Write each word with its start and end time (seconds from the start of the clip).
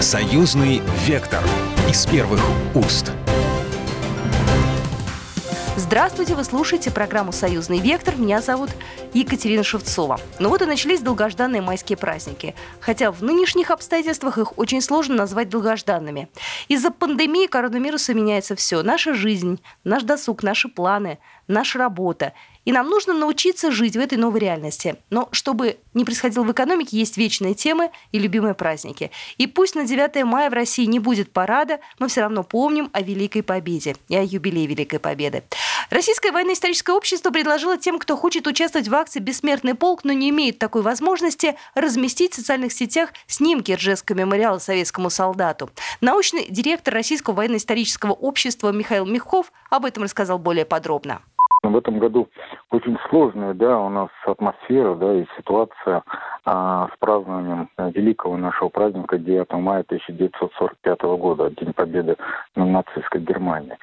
Союзный 0.00 0.80
вектор 1.06 1.42
из 1.90 2.06
первых 2.06 2.40
уст. 2.76 3.10
Здравствуйте, 5.76 6.36
вы 6.36 6.44
слушаете 6.44 6.92
программу 6.92 7.32
«Союзный 7.32 7.80
вектор». 7.80 8.14
Меня 8.16 8.40
зовут 8.40 8.70
Екатерина 9.12 9.64
Шевцова. 9.64 10.20
Ну 10.38 10.50
вот 10.50 10.62
и 10.62 10.66
начались 10.66 11.00
долгожданные 11.00 11.62
майские 11.62 11.96
праздники. 11.96 12.54
Хотя 12.78 13.10
в 13.10 13.22
нынешних 13.22 13.72
обстоятельствах 13.72 14.38
их 14.38 14.56
очень 14.56 14.80
сложно 14.80 15.16
назвать 15.16 15.48
долгожданными. 15.48 16.28
Из-за 16.68 16.92
пандемии 16.92 17.48
коронавируса 17.48 18.14
меняется 18.14 18.54
все. 18.54 18.82
Наша 18.82 19.14
жизнь, 19.14 19.60
наш 19.82 20.04
досуг, 20.04 20.44
наши 20.44 20.68
планы, 20.68 21.18
наша 21.48 21.80
работа. 21.80 22.34
И 22.68 22.72
нам 22.72 22.90
нужно 22.90 23.14
научиться 23.14 23.70
жить 23.70 23.96
в 23.96 23.98
этой 23.98 24.18
новой 24.18 24.40
реальности. 24.40 24.96
Но 25.08 25.30
чтобы 25.32 25.78
не 25.94 26.04
происходило 26.04 26.44
в 26.44 26.52
экономике, 26.52 26.98
есть 26.98 27.16
вечные 27.16 27.54
темы 27.54 27.90
и 28.12 28.18
любимые 28.18 28.52
праздники. 28.52 29.10
И 29.38 29.46
пусть 29.46 29.74
на 29.74 29.86
9 29.86 30.22
мая 30.26 30.50
в 30.50 30.52
России 30.52 30.84
не 30.84 30.98
будет 30.98 31.32
парада, 31.32 31.80
мы 31.98 32.08
все 32.08 32.20
равно 32.20 32.42
помним 32.42 32.90
о 32.92 33.00
Великой 33.00 33.42
Победе 33.42 33.96
и 34.08 34.16
о 34.16 34.22
юбилее 34.22 34.66
Великой 34.66 34.98
Победы. 34.98 35.44
Российское 35.88 36.30
военно-историческое 36.30 36.92
общество 36.92 37.30
предложило 37.30 37.78
тем, 37.78 37.98
кто 37.98 38.18
хочет 38.18 38.46
участвовать 38.46 38.88
в 38.88 38.94
акции 38.94 39.20
«Бессмертный 39.20 39.74
полк», 39.74 40.04
но 40.04 40.12
не 40.12 40.28
имеет 40.28 40.58
такой 40.58 40.82
возможности, 40.82 41.56
разместить 41.74 42.34
в 42.34 42.36
социальных 42.36 42.74
сетях 42.74 43.14
снимки 43.26 43.72
Ржевского 43.72 44.14
мемориала 44.14 44.58
советскому 44.58 45.08
солдату. 45.08 45.70
Научный 46.02 46.46
директор 46.50 46.92
Российского 46.92 47.32
военно-исторического 47.36 48.12
общества 48.12 48.72
Михаил 48.72 49.06
Михов 49.06 49.52
об 49.70 49.86
этом 49.86 50.02
рассказал 50.02 50.38
более 50.38 50.66
подробно. 50.66 51.22
В 51.62 51.76
этом 51.76 51.98
году 51.98 52.28
очень 52.70 52.96
сложная, 53.08 53.52
да, 53.52 53.80
у 53.80 53.88
нас 53.88 54.08
атмосфера, 54.24 54.94
да, 54.94 55.14
и 55.14 55.26
ситуация 55.36 56.02
а, 56.44 56.88
с 56.94 56.98
празднованием 56.98 57.68
великого 57.78 58.36
нашего 58.36 58.68
праздника 58.68 59.18
9 59.18 59.52
мая 59.54 59.80
1945 59.80 61.02
года, 61.18 61.50
День 61.50 61.72
Победы 61.72 62.16
над 62.54 62.68
нацистской 62.68 63.20
Германией. 63.20 63.76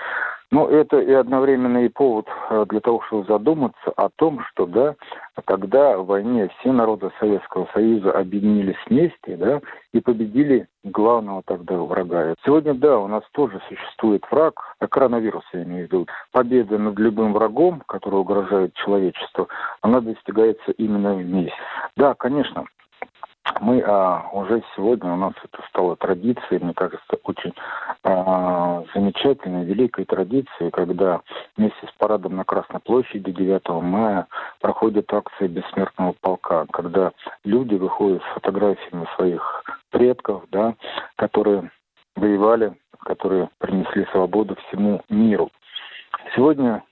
Но 0.52 0.70
это 0.70 1.00
и 1.00 1.12
одновременно 1.12 1.80
и 1.80 1.90
повод 1.90 2.28
э, 2.50 2.66
для 2.70 2.80
того, 2.80 3.02
чтобы 3.08 3.26
задуматься 3.26 3.92
о 3.98 4.10
том, 4.16 4.42
что, 4.52 4.66
да, 4.66 4.96
когда 5.44 5.98
в 5.98 6.06
войне 6.06 6.50
все 6.60 6.72
народы 6.72 7.12
Советского 7.20 7.68
Союза 7.74 8.12
объединились 8.12 8.78
вместе, 8.88 9.36
да, 9.38 9.62
и 9.94 10.00
победили 10.00 10.68
главного 10.84 11.42
тогда 11.46 11.76
врага. 11.78 12.36
Сегодня, 12.46 12.74
да, 12.74 13.00
у 13.00 13.08
нас 13.08 13.24
тоже 13.32 13.62
существует 13.68 14.24
враг, 14.32 14.76
а 14.80 14.88
коронавирус, 14.88 15.44
я 15.54 15.64
имею 15.64 15.88
в 15.88 15.92
виду. 15.92 16.08
Победа 16.32 16.78
над 16.78 16.98
любым 17.00 17.34
врагом, 17.34 17.82
который 17.88 18.20
угрожает 18.20 18.74
человечеству, 18.76 19.50
она 19.82 20.02
достигается 20.02 20.72
именно 20.72 21.16
вместе. 21.16 21.54
Да, 21.98 22.14
конечно, 22.14 22.66
мы 23.60 23.82
а, 23.82 24.30
уже 24.34 24.64
сегодня, 24.76 25.14
у 25.14 25.16
нас 25.16 25.34
это 25.44 25.64
стало 25.70 25.96
традицией, 25.96 26.64
мне 26.64 26.74
кажется, 26.74 27.18
очень 27.24 27.54
а, 28.04 28.84
замечательной, 28.94 29.66
великой 29.66 30.06
традицией, 30.06 30.72
когда 30.72 31.22
вместе 31.58 31.88
с 31.88 31.92
парадом 31.98 32.36
на 32.36 32.44
Красной 32.44 32.80
площади 32.80 33.32
9 33.32 33.70
мая 33.84 34.28
проходит 34.62 35.14
акция 35.14 35.48
бессмертного 35.48 36.16
полка, 36.22 36.66
когда 36.72 37.12
люди 37.44 37.76
выходят 37.76 38.22
с 38.24 38.34
фотографиями 38.34 39.08
своих 39.16 39.64
предков, 39.92 40.44
да, 40.52 40.76
которые 41.16 41.72
воевали, 42.16 42.74
которые 43.00 43.50
принесли 43.60 44.06
свободу 44.12 44.56
всему 44.68 45.02
миру. 45.10 45.50
Сегодня 46.36 46.84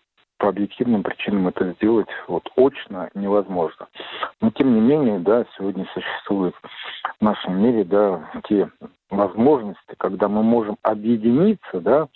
по 0.44 0.50
объективным 0.50 1.04
причинам 1.04 1.48
это 1.48 1.72
сделать 1.78 2.10
вот 2.28 2.44
очно 2.58 3.10
невозможно. 3.16 3.88
Но 4.42 4.52
тем 4.52 4.76
не 4.76 4.82
менее, 4.82 5.20
да, 5.20 5.46
сегодня 5.56 5.88
существуют 5.94 6.54
в 7.18 7.22
нашем 7.24 7.64
мире, 7.64 7.86
да, 7.86 8.30
те 8.50 8.70
возможности, 9.10 9.96
когда 9.98 10.28
мы 10.28 10.44
можем 10.44 10.76
объединиться, 10.82 11.80
да, 11.80 12.10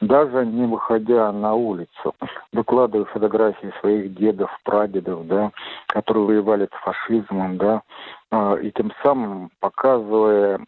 даже 0.00 0.44
не 0.44 0.66
выходя 0.66 1.32
на 1.32 1.54
улицу, 1.54 2.14
выкладывая 2.52 3.06
фотографии 3.06 3.72
своих 3.80 4.14
дедов, 4.14 4.50
прадедов, 4.64 5.26
да, 5.26 5.50
которые 5.86 6.26
воевали 6.26 6.66
с 6.66 6.82
фашизмом, 6.82 7.56
да, 7.56 7.82
а, 8.30 8.54
и 8.54 8.70
тем 8.72 8.92
самым 9.02 9.50
показывая 9.60 10.60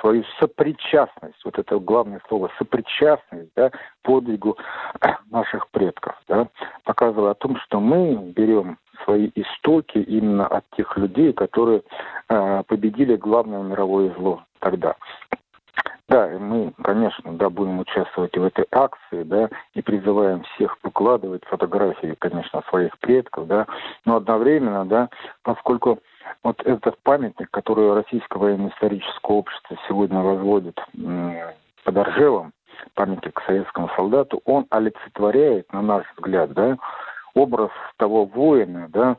свою 0.00 0.24
сопричастность, 0.38 1.44
вот 1.44 1.58
это 1.58 1.78
главное 1.78 2.20
слово, 2.28 2.50
сопричастность 2.58 3.50
да, 3.54 3.70
подвигу 4.02 4.56
наших 5.30 5.68
предков, 5.70 6.14
да, 6.28 6.48
показывая 6.84 7.32
о 7.32 7.34
том, 7.34 7.56
что 7.58 7.80
мы 7.80 8.14
берем 8.34 8.78
свои 9.04 9.30
истоки 9.34 9.98
именно 9.98 10.46
от 10.46 10.64
тех 10.76 10.96
людей, 10.96 11.32
которые 11.32 11.82
э, 12.28 12.62
победили 12.66 13.16
главное 13.16 13.62
мировое 13.62 14.12
зло 14.14 14.42
тогда. 14.58 14.96
Да, 16.08 16.26
мы, 16.38 16.72
конечно, 16.82 17.36
да, 17.36 17.50
будем 17.50 17.80
участвовать 17.80 18.34
в 18.34 18.42
этой 18.42 18.66
акции, 18.72 19.24
да, 19.24 19.50
и 19.74 19.82
призываем 19.82 20.42
всех 20.54 20.78
выкладывать 20.82 21.44
фотографии, 21.44 22.16
конечно, 22.18 22.62
своих 22.70 22.98
предков, 23.00 23.46
да, 23.46 23.66
но 24.06 24.16
одновременно, 24.16 24.86
да, 24.86 25.10
поскольку 25.42 25.98
вот 26.42 26.62
этот 26.64 26.98
памятник, 27.02 27.50
который 27.50 27.92
Российское 27.92 28.38
военно-историческое 28.38 29.32
общество 29.32 29.76
сегодня 29.86 30.20
возводит 30.20 30.80
под 31.84 31.96
Оржевом, 31.96 32.52
памятник 32.94 33.38
советскому 33.44 33.90
солдату, 33.94 34.40
он 34.46 34.66
олицетворяет, 34.70 35.70
на 35.74 35.82
наш 35.82 36.06
взгляд, 36.16 36.52
да, 36.54 36.78
образ 37.34 37.70
того 37.98 38.24
воина, 38.24 38.88
да, 38.88 39.18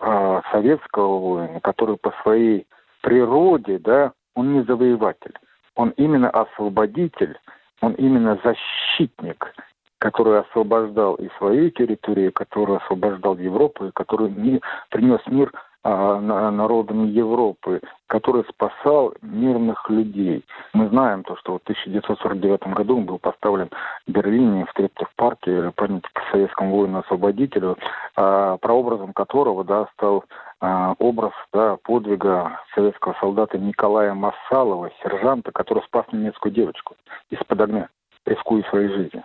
а, 0.00 0.40
советского 0.52 1.18
воина, 1.18 1.60
который 1.60 1.98
по 1.98 2.12
своей 2.22 2.66
природе, 3.02 3.78
да, 3.78 4.12
он 4.34 4.54
не 4.54 4.62
завоеватель, 4.62 5.34
он 5.78 5.90
именно 5.90 6.28
освободитель, 6.30 7.38
он 7.80 7.92
именно 7.92 8.38
защитник, 8.42 9.54
который 9.98 10.40
освобождал 10.40 11.14
и 11.14 11.28
свою 11.38 11.70
территорию, 11.70 12.32
который 12.32 12.78
освобождал 12.78 13.38
Европу, 13.38 13.86
и 13.86 13.92
который 13.92 14.28
не, 14.30 14.60
принес 14.90 15.20
мир 15.26 15.52
а, 15.90 16.50
народами 16.50 17.08
Европы, 17.08 17.80
который 18.08 18.44
спасал 18.50 19.14
мирных 19.22 19.88
людей. 19.88 20.44
Мы 20.74 20.88
знаем 20.88 21.22
то, 21.24 21.34
что 21.36 21.54
в 21.54 21.62
1949 21.62 22.74
году 22.74 22.98
он 22.98 23.04
был 23.06 23.18
поставлен 23.18 23.70
в 24.06 24.10
Берлине 24.10 24.66
в 24.66 24.72
Трептов 24.74 25.10
парке 25.16 25.72
памятник 25.76 26.10
советскому 26.30 26.76
воину-освободителю, 26.76 27.78
а, 28.16 28.58
прообразом 28.58 29.14
которого 29.14 29.64
да, 29.64 29.88
стал 29.94 30.24
а, 30.60 30.94
образ 30.98 31.32
да, 31.54 31.78
подвига 31.82 32.60
советского 32.74 33.16
солдата 33.18 33.56
Николая 33.56 34.12
Массалова, 34.12 34.90
сержанта, 35.02 35.52
который 35.52 35.82
спас 35.84 36.04
немецкую 36.12 36.52
девочку 36.52 36.96
из-под 37.30 37.62
огня, 37.62 37.88
рискуя 38.26 38.62
своей 38.64 38.88
жизнью. 38.88 39.24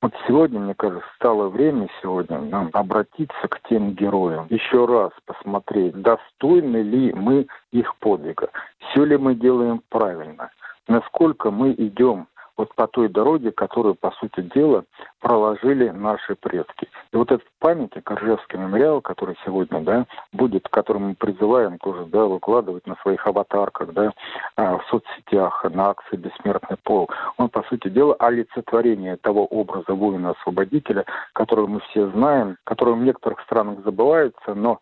Вот 0.00 0.12
сегодня, 0.28 0.60
мне 0.60 0.74
кажется, 0.74 1.08
стало 1.16 1.48
время 1.48 1.88
сегодня 2.00 2.38
нам 2.38 2.70
обратиться 2.72 3.48
к 3.48 3.60
тем 3.68 3.94
героям, 3.94 4.46
еще 4.48 4.86
раз 4.86 5.10
посмотреть, 5.26 6.00
достойны 6.00 6.78
ли 6.78 7.12
мы 7.12 7.48
их 7.72 7.96
подвига, 7.96 8.48
все 8.78 9.04
ли 9.04 9.16
мы 9.16 9.34
делаем 9.34 9.82
правильно, 9.88 10.50
насколько 10.86 11.50
мы 11.50 11.72
идем 11.72 12.28
вот 12.58 12.74
по 12.74 12.88
той 12.88 13.08
дороге, 13.08 13.52
которую, 13.52 13.94
по 13.94 14.10
сути 14.10 14.40
дела, 14.40 14.84
проложили 15.20 15.88
наши 15.90 16.34
предки. 16.34 16.88
И 17.12 17.16
вот 17.16 17.30
этот 17.30 17.46
памятник, 17.60 18.10
Ржевский 18.10 18.58
мемориал, 18.58 19.00
который 19.00 19.38
сегодня, 19.44 19.80
да, 19.80 20.06
будет, 20.32 20.68
который 20.68 20.98
мы 20.98 21.14
призываем 21.14 21.78
тоже, 21.78 22.04
да, 22.06 22.24
выкладывать 22.24 22.86
на 22.86 22.96
своих 22.96 23.24
аватарках, 23.26 23.92
да, 23.92 24.12
а, 24.56 24.78
в 24.78 24.84
соцсетях, 24.90 25.64
на 25.70 25.90
акции 25.90 26.16
«Бессмертный 26.16 26.76
пол», 26.82 27.08
он, 27.36 27.48
по 27.48 27.62
сути 27.62 27.88
дела, 27.88 28.16
олицетворение 28.18 29.16
того 29.16 29.46
образа 29.46 29.94
воина-освободителя, 29.94 31.04
который 31.34 31.68
мы 31.68 31.80
все 31.90 32.08
знаем, 32.10 32.56
который 32.64 32.94
в 32.94 33.02
некоторых 33.02 33.40
странах 33.42 33.84
забывается, 33.84 34.54
но 34.54 34.80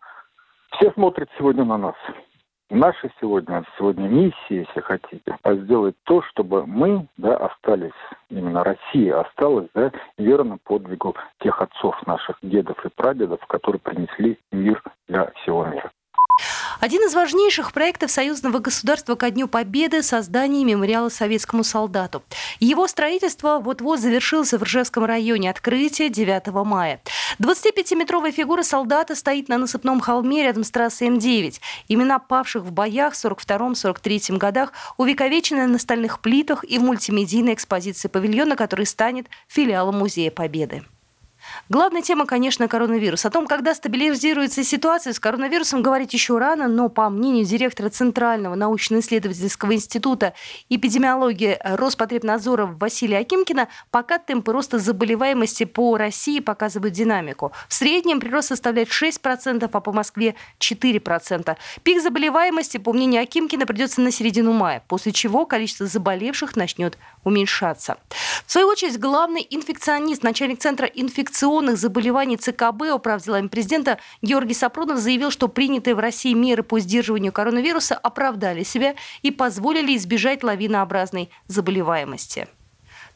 все 0.71 0.91
смотрят 0.91 1.29
сегодня 1.37 1.63
на 1.63 1.77
нас. 1.77 1.95
Наша 2.69 3.09
сегодня, 3.21 3.63
сегодня 3.77 4.09
миссия, 4.09 4.35
если 4.49 4.81
хотите, 4.81 5.37
а 5.41 5.53
сделать 5.53 5.95
то, 6.03 6.21
чтобы 6.23 6.65
мы 6.65 7.07
да, 7.15 7.37
остались, 7.37 7.91
именно 8.29 8.61
Россия 8.61 9.21
осталась 9.21 9.69
да, 9.73 9.91
верно 10.17 10.57
подвигу 10.57 11.15
тех 11.39 11.61
отцов 11.61 11.95
наших, 12.05 12.37
дедов 12.41 12.85
и 12.85 12.89
прадедов, 12.89 13.39
которые 13.47 13.79
принесли 13.79 14.37
мир 14.51 14.83
для 15.07 15.31
всего 15.31 15.65
мира. 15.65 15.91
Один 16.79 17.03
из 17.03 17.13
важнейших 17.13 17.73
проектов 17.73 18.11
союзного 18.11 18.59
государства 18.59 19.15
ко 19.15 19.31
Дню 19.31 19.47
Победы– 19.47 20.01
создание 20.03 20.63
мемориала 20.63 21.09
советскому 21.09 21.63
солдату. 21.63 22.23
Его 22.59 22.87
строительство 22.87 23.59
вот-вот 23.59 23.99
завершилось 23.99 24.53
в 24.53 24.61
Ржевском 24.61 25.05
районе. 25.05 25.49
Открытие 25.49 26.09
9 26.09 26.47
мая. 26.65 27.01
25-метровая 27.39 28.31
фигура 28.31 28.63
солдата 28.63 29.15
стоит 29.15 29.49
на 29.49 29.57
насыпном 29.57 29.99
холме 29.99 30.43
рядом 30.43 30.63
с 30.63 30.71
трассой 30.71 31.09
М9. 31.09 31.59
Имена 31.87 32.19
павших 32.19 32.63
в 32.63 32.71
боях 32.71 33.13
в 33.13 33.25
42-43 33.25 34.37
годах 34.37 34.73
увековечены 34.97 35.67
на 35.67 35.79
стальных 35.79 36.19
плитах 36.19 36.63
и 36.63 36.77
в 36.77 36.83
мультимедийной 36.83 37.53
экспозиции 37.53 38.07
павильона, 38.07 38.55
который 38.55 38.85
станет 38.85 39.27
филиалом 39.47 39.97
Музея 39.99 40.31
Победы. 40.31 40.83
Главная 41.69 42.01
тема, 42.01 42.25
конечно, 42.25 42.67
коронавирус. 42.67 43.25
О 43.25 43.29
том, 43.29 43.47
когда 43.47 43.73
стабилизируется 43.73 44.63
ситуация 44.63 45.13
с 45.13 45.19
коронавирусом, 45.19 45.81
говорить 45.81 46.13
еще 46.13 46.37
рано, 46.37 46.67
но 46.67 46.89
по 46.89 47.09
мнению 47.09 47.45
директора 47.45 47.89
Центрального 47.89 48.55
научно-исследовательского 48.55 49.73
института 49.73 50.33
эпидемиологии 50.69 51.57
Роспотребнадзора 51.63 52.65
Василия 52.65 53.19
Акимкина, 53.19 53.67
пока 53.91 54.17
темпы 54.17 54.51
роста 54.51 54.79
заболеваемости 54.79 55.65
по 55.65 55.97
России 55.97 56.39
показывают 56.39 56.93
динамику. 56.93 57.51
В 57.67 57.73
среднем 57.73 58.19
прирост 58.19 58.49
составляет 58.49 58.89
6%, 58.89 59.69
а 59.71 59.79
по 59.79 59.91
Москве 59.91 60.35
4%. 60.59 61.57
Пик 61.83 62.01
заболеваемости, 62.01 62.77
по 62.77 62.93
мнению 62.93 63.23
Акимкина, 63.23 63.65
придется 63.65 64.01
на 64.01 64.11
середину 64.11 64.53
мая, 64.53 64.83
после 64.87 65.11
чего 65.11 65.45
количество 65.45 65.85
заболевших 65.85 66.55
начнет 66.55 66.97
уменьшаться. 67.23 67.97
В 68.45 68.51
свою 68.51 68.67
очередь, 68.67 68.99
главный 68.99 69.45
инфекционист, 69.49 70.23
начальник 70.23 70.59
Центра 70.59 70.85
инфекционных 70.87 71.36
заболеваний 71.75 72.37
ЦКБ, 72.37 72.93
управ 72.93 73.23
делами 73.23 73.47
президента 73.47 73.97
Георгий 74.21 74.53
Сапронов 74.53 74.97
заявил, 74.97 75.31
что 75.31 75.47
принятые 75.47 75.95
в 75.95 75.99
России 75.99 76.33
меры 76.33 76.63
по 76.63 76.79
сдерживанию 76.79 77.31
коронавируса 77.31 77.95
оправдали 77.95 78.63
себя 78.63 78.95
и 79.21 79.31
позволили 79.31 79.95
избежать 79.95 80.43
лавинообразной 80.43 81.29
заболеваемости. 81.47 82.47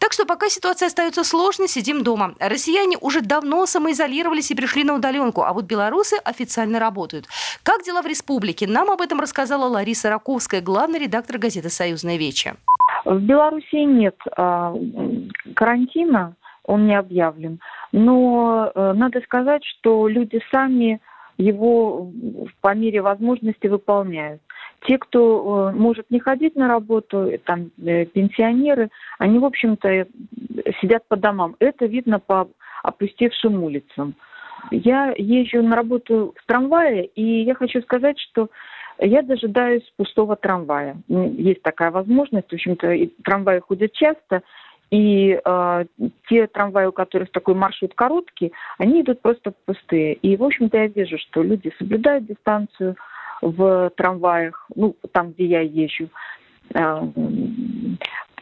Так 0.02 0.14
что 0.14 0.26
пока 0.26 0.50
ситуация 0.50 0.88
остается 0.88 1.24
сложной, 1.24 1.68
сидим 1.68 2.04
дома. 2.04 2.34
Россияне 2.40 2.98
уже 3.00 3.22
давно 3.22 3.68
самоизолировались 3.68 4.50
и 4.50 4.56
пришли 4.56 4.84
на 4.84 4.96
удаленку, 4.96 5.44
а 5.44 5.54
вот 5.54 5.66
белорусы 5.66 6.16
официально 6.24 6.80
работают. 6.80 7.28
Как 7.62 7.84
дела 7.84 8.02
в 8.02 8.08
республике? 8.08 8.66
Нам 8.68 8.90
об 8.90 9.02
этом 9.02 9.20
рассказала 9.20 9.66
Лариса 9.66 10.10
Раковская, 10.10 10.60
главный 10.62 10.98
редактор 10.98 11.38
газеты 11.38 11.70
«Союзная 11.70 12.18
вече». 12.18 12.56
В 13.06 13.20
Беларуси 13.20 13.86
нет 13.86 14.16
а, 14.38 14.74
карантина, 15.56 16.36
он 16.66 16.88
не 16.88 16.96
объявлен. 16.96 17.60
Но 17.92 18.72
э, 18.74 18.94
надо 18.94 19.22
сказать, 19.22 19.64
что 19.66 20.08
люди 20.08 20.42
сами 20.52 21.02
его 21.38 22.12
по 22.62 22.76
мере 22.76 23.02
возможности 23.02 23.68
выполняют. 23.68 24.42
Те, 24.88 24.98
кто 24.98 25.72
э, 25.72 25.78
может 25.78 26.10
не 26.10 26.20
ходить 26.20 26.56
на 26.56 26.68
работу, 26.68 27.32
там 27.46 27.72
э, 27.84 28.06
пенсионеры, 28.06 28.90
они, 29.20 29.40
в 29.40 29.46
общем-то, 29.46 30.08
сидят 30.82 31.08
по 31.08 31.16
домам. 31.16 31.56
Это 31.60 31.86
видно 31.86 32.20
по 32.20 32.48
опустевшим 32.84 33.64
улицам. 33.64 34.16
Я 34.70 35.14
езжу 35.18 35.64
на 35.64 35.76
работу 35.76 36.34
в 36.38 36.46
трамвае, 36.46 37.06
и 37.06 37.44
я 37.44 37.56
хочу 37.56 37.82
сказать, 37.82 38.20
что 38.20 38.50
я 39.00 39.24
дожидаюсь 39.24 39.84
пустого 39.98 40.36
трамвая. 40.36 40.98
Есть 41.08 41.64
такая 41.64 41.90
возможность, 41.90 42.50
в 42.50 42.54
общем-то, 42.54 42.96
трамваи 43.24 43.60
ходят 43.60 43.94
часто, 43.94 44.44
и 44.92 45.40
э, 45.44 45.86
те 46.28 46.48
трамваи, 46.48 46.86
у 46.86 46.92
которых 46.92 47.32
такой 47.32 47.56
маршрут 47.56 47.94
короткий, 47.96 48.52
они 48.78 49.02
идут 49.02 49.22
просто 49.22 49.54
пустые. 49.66 50.16
И, 50.16 50.36
в 50.36 50.44
общем-то, 50.44 50.78
я 50.78 50.88
вижу, 50.88 51.18
что 51.18 51.42
люди 51.42 51.72
соблюдают 51.78 52.26
дистанцию 52.26 52.98
в 53.42 53.92
трамваях, 53.96 54.68
ну, 54.76 54.96
там, 55.14 55.32
где 55.32 55.46
я 55.46 55.62
езжу. 55.62 56.10
Э, 56.74 57.02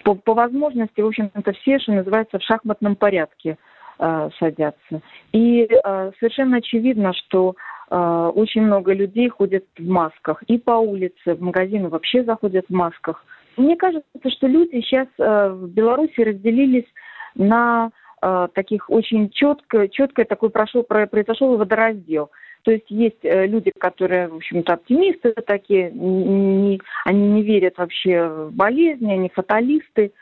по, 0.04 0.16
по 0.16 0.34
возможности, 0.34 1.02
в 1.02 1.08
общем-то, 1.08 1.52
все, 1.54 1.78
что 1.80 1.92
называется, 1.92 2.40
в 2.40 2.44
шахматном 2.44 2.96
порядке 2.96 3.58
э, 4.00 4.30
садятся. 4.40 5.02
И 5.32 5.68
э, 5.70 6.12
совершенно 6.20 6.58
очевидно, 6.58 7.14
что 7.14 7.56
э, 7.92 8.32
очень 8.34 8.64
много 8.64 8.94
людей 8.94 9.30
ходят 9.30 9.66
в 9.78 9.88
масках. 9.88 10.42
И 10.44 10.58
по 10.58 10.72
улице, 10.72 11.36
в 11.36 11.42
магазины 11.42 11.90
вообще 11.90 12.24
заходят 12.24 12.66
в 12.68 12.74
масках. 12.74 13.24
Мне 13.60 13.76
кажется, 13.76 14.08
что 14.30 14.48
люди 14.48 14.80
сейчас 14.82 15.08
э, 15.18 15.50
в 15.50 15.68
Беларуси 15.68 16.22
разделились 16.22 16.88
на 17.36 17.92
э, 18.22 18.48
таких 18.54 18.90
очень 18.90 19.30
четко, 19.32 19.90
четко 19.90 20.24
такой 20.24 20.50
прошел, 20.50 20.84
произошел 20.84 21.58
водораздел. 21.58 22.32
То 22.64 22.72
есть 22.72 22.90
есть 22.90 23.20
э, 23.24 23.48
люди, 23.48 23.74
которые, 23.78 24.30
в 24.30 24.38
общем-то, 24.38 24.76
оптимисты 24.76 25.34
такие, 25.46 25.92
не, 25.92 26.80
они 27.04 27.28
не 27.28 27.44
верят 27.44 27.78
вообще 27.78 28.30
в 28.30 28.54
болезни, 28.54 29.12
они 29.12 29.30
фаталисты. 29.30 30.14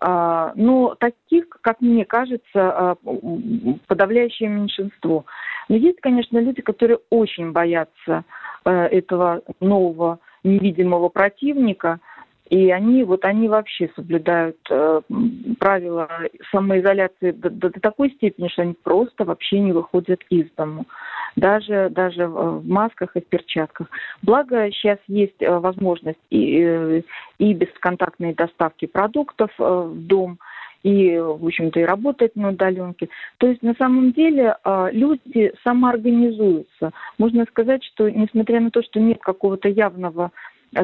А, 0.00 0.52
но 0.56 0.94
таких, 0.94 1.48
как 1.48 1.82
мне 1.82 2.06
кажется, 2.06 2.96
подавляющее 3.86 4.48
меньшинство. 4.48 5.26
Но 5.68 5.76
есть, 5.76 6.00
конечно, 6.00 6.38
люди, 6.38 6.62
которые 6.62 7.00
очень 7.10 7.52
боятся 7.52 8.24
этого 8.64 9.42
нового 9.60 10.18
невидимого 10.42 11.10
противника– 11.10 12.00
и 12.48 12.70
они, 12.70 13.02
вот 13.02 13.24
они 13.24 13.48
вообще 13.48 13.90
соблюдают 13.96 14.56
э, 14.70 15.00
правила 15.58 16.08
самоизоляции 16.52 17.32
до, 17.32 17.50
до, 17.50 17.70
до 17.70 17.80
такой 17.80 18.10
степени, 18.12 18.48
что 18.48 18.62
они 18.62 18.74
просто 18.74 19.24
вообще 19.24 19.58
не 19.58 19.72
выходят 19.72 20.20
из 20.30 20.48
дому. 20.56 20.86
Даже, 21.34 21.90
даже 21.90 22.28
в 22.28 22.66
масках 22.66 23.16
и 23.16 23.20
в 23.20 23.26
перчатках. 23.26 23.88
Благо 24.22 24.70
сейчас 24.70 24.98
есть 25.08 25.40
э, 25.42 25.58
возможность 25.58 26.20
и, 26.30 26.62
э, 26.62 27.02
и 27.38 27.52
бесконтактной 27.52 28.32
доставки 28.34 28.86
продуктов 28.86 29.50
э, 29.58 29.64
в 29.64 30.06
дом, 30.06 30.38
и, 30.82 31.18
в 31.18 31.44
общем-то, 31.44 31.80
и 31.80 31.84
работать 31.84 32.36
на 32.36 32.50
удаленке. 32.50 33.08
То 33.38 33.48
есть, 33.48 33.60
на 33.62 33.74
самом 33.74 34.12
деле, 34.12 34.56
люди 34.92 35.52
самоорганизуются. 35.64 36.92
Можно 37.18 37.44
сказать, 37.46 37.82
что, 37.82 38.08
несмотря 38.08 38.60
на 38.60 38.70
то, 38.70 38.84
что 38.84 39.00
нет 39.00 39.18
какого-то 39.20 39.68
явного 39.68 40.30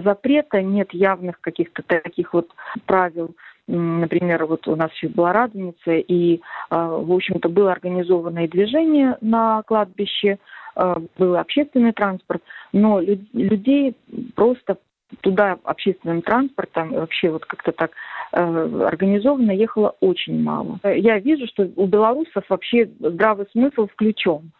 запрета, 0.00 0.62
нет 0.62 0.92
явных 0.92 1.40
каких-то 1.40 1.82
таких 1.82 2.32
вот 2.32 2.50
правил. 2.86 3.34
Например, 3.68 4.46
вот 4.46 4.66
у 4.66 4.74
нас 4.74 4.92
еще 4.92 5.08
была 5.08 5.32
Радоница, 5.32 5.92
и, 5.92 6.40
а, 6.70 6.88
в 6.88 7.12
общем-то, 7.12 7.48
было 7.48 7.72
организованное 7.72 8.48
движение 8.48 9.16
на 9.20 9.62
кладбище, 9.62 10.38
а, 10.74 11.00
был 11.16 11.36
общественный 11.36 11.92
транспорт, 11.92 12.42
но 12.72 13.00
людей 13.00 13.96
просто 14.34 14.78
туда 15.20 15.58
общественным 15.64 16.22
транспортом 16.22 16.90
вообще 16.92 17.30
вот 17.30 17.44
как-то 17.44 17.72
так 17.72 17.90
э, 18.32 18.86
организованно 18.86 19.50
ехало 19.50 19.94
очень 20.00 20.42
мало. 20.42 20.80
Я 20.84 21.18
вижу, 21.18 21.46
что 21.46 21.68
у 21.76 21.86
белорусов 21.86 22.44
вообще 22.48 22.90
здравый 22.98 23.46
смысл 23.52 23.88
включен. 23.88 24.52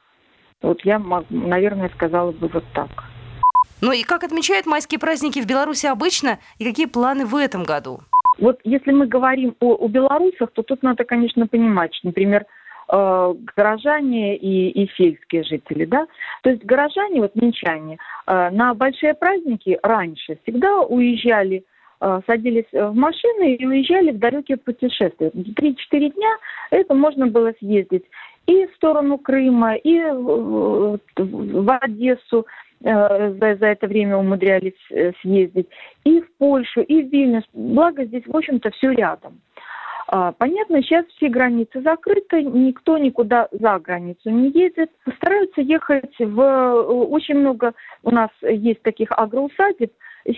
Вот 0.61 0.84
я, 0.84 1.00
наверное, 1.31 1.88
сказала 1.94 2.32
бы 2.32 2.49
вот 2.49 2.64
так. 2.75 2.90
Ну 3.81 3.93
и 3.93 4.03
как 4.03 4.25
отмечают 4.25 4.67
майские 4.67 5.00
праздники 5.00 5.41
в 5.41 5.47
Беларуси 5.47 5.87
обычно, 5.87 6.38
и 6.59 6.64
какие 6.64 6.87
планы 6.87 7.26
в 7.26 7.35
этом 7.37 7.64
году? 7.64 8.00
Вот 8.38 8.61
если 8.64 8.93
мы 8.93 9.06
говорим 9.06 9.55
о, 9.61 9.75
о 9.75 9.88
белорусах, 9.88 10.53
то 10.53 10.62
тут 10.62 10.82
надо, 10.82 11.05
конечно, 11.05 11.47
понимать, 11.47 11.94
что, 11.94 12.09
например, 12.09 12.47
э, 12.93 13.35
горожане 13.56 14.37
и, 14.37 14.70
и 14.70 14.91
сельские 14.97 15.44
жители, 15.44 15.85
да, 15.85 16.06
то 16.43 16.50
есть 16.50 16.64
горожане, 16.64 17.20
вот 17.20 17.35
минчане, 17.35 17.99
э, 18.26 18.50
на 18.50 18.75
большие 18.75 19.14
праздники 19.14 19.79
раньше 19.82 20.38
всегда 20.43 20.81
уезжали 20.81 21.65
э, 22.00 22.20
садились 22.26 22.73
в 22.73 22.94
машины 22.94 23.55
и 23.55 23.67
уезжали 23.67 24.13
в 24.13 24.19
далекие 24.19 24.56
путешествия. 24.56 25.31
Три-четыре 25.31 26.10
дня 26.10 26.37
это 26.70 26.94
можно 26.94 27.27
было 27.27 27.53
съездить 27.58 28.05
и 28.46 28.67
в 28.67 28.75
сторону 28.77 29.19
Крыма, 29.19 29.75
и 29.75 30.01
в 30.01 31.79
Одессу, 31.81 32.46
за, 32.82 33.56
за 33.56 33.67
это 33.67 33.86
время 33.86 34.17
умудрялись 34.17 34.72
э, 34.91 35.12
съездить, 35.20 35.69
и 36.05 36.20
в 36.20 36.36
Польшу, 36.39 36.81
и 36.81 37.03
в 37.03 37.10
Вильнюс. 37.10 37.44
Благо 37.53 38.05
здесь, 38.05 38.27
в 38.27 38.36
общем-то, 38.36 38.70
все 38.70 38.91
рядом. 38.91 39.41
А, 40.08 40.32
понятно, 40.32 40.82
сейчас 40.82 41.06
все 41.17 41.29
границы 41.29 41.81
закрыты, 41.81 42.43
никто 42.43 42.98
никуда 42.98 43.48
за 43.51 43.79
границу 43.79 44.29
не 44.29 44.51
едет. 44.51 44.91
Стараются 45.17 45.62
ехать 45.62 46.15
в... 46.19 46.82
Очень 47.08 47.36
много 47.36 47.72
у 48.03 48.10
нас 48.10 48.29
есть 48.43 48.82
таких 48.82 49.10
агроусадеб. 49.12 49.91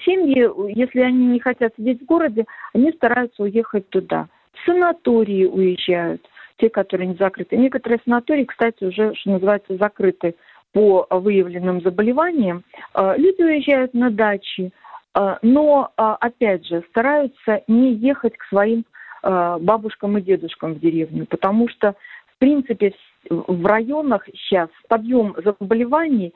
Семьи, 0.04 0.48
если 0.78 1.00
они 1.00 1.26
не 1.26 1.40
хотят 1.40 1.74
сидеть 1.76 2.02
в 2.02 2.04
городе, 2.04 2.46
они 2.72 2.92
стараются 2.92 3.42
уехать 3.42 3.88
туда. 3.90 4.28
В 4.52 4.64
санатории 4.64 5.44
уезжают, 5.44 6.24
те, 6.58 6.70
которые 6.70 7.08
не 7.08 7.16
закрыты. 7.16 7.56
Некоторые 7.56 7.98
санатории, 8.04 8.44
кстати, 8.44 8.84
уже, 8.84 9.12
что 9.14 9.30
называется, 9.30 9.76
закрыты 9.76 10.36
по 10.74 11.06
выявленным 11.08 11.80
заболеваниям, 11.80 12.64
э, 12.94 13.14
люди 13.16 13.42
уезжают 13.42 13.94
на 13.94 14.10
дачи, 14.10 14.72
э, 15.14 15.36
но, 15.40 15.92
э, 15.96 16.02
опять 16.20 16.66
же, 16.66 16.82
стараются 16.90 17.62
не 17.68 17.94
ехать 17.94 18.36
к 18.36 18.44
своим 18.44 18.84
бабушкам 19.26 20.18
и 20.18 20.20
дедушкам 20.20 20.74
в 20.74 20.80
деревню, 20.80 21.24
потому 21.24 21.66
что, 21.70 21.94
в 22.26 22.38
принципе, 22.38 22.92
в 23.30 23.64
районах 23.64 24.26
сейчас 24.34 24.68
подъем 24.86 25.34
заболеваний, 25.42 26.34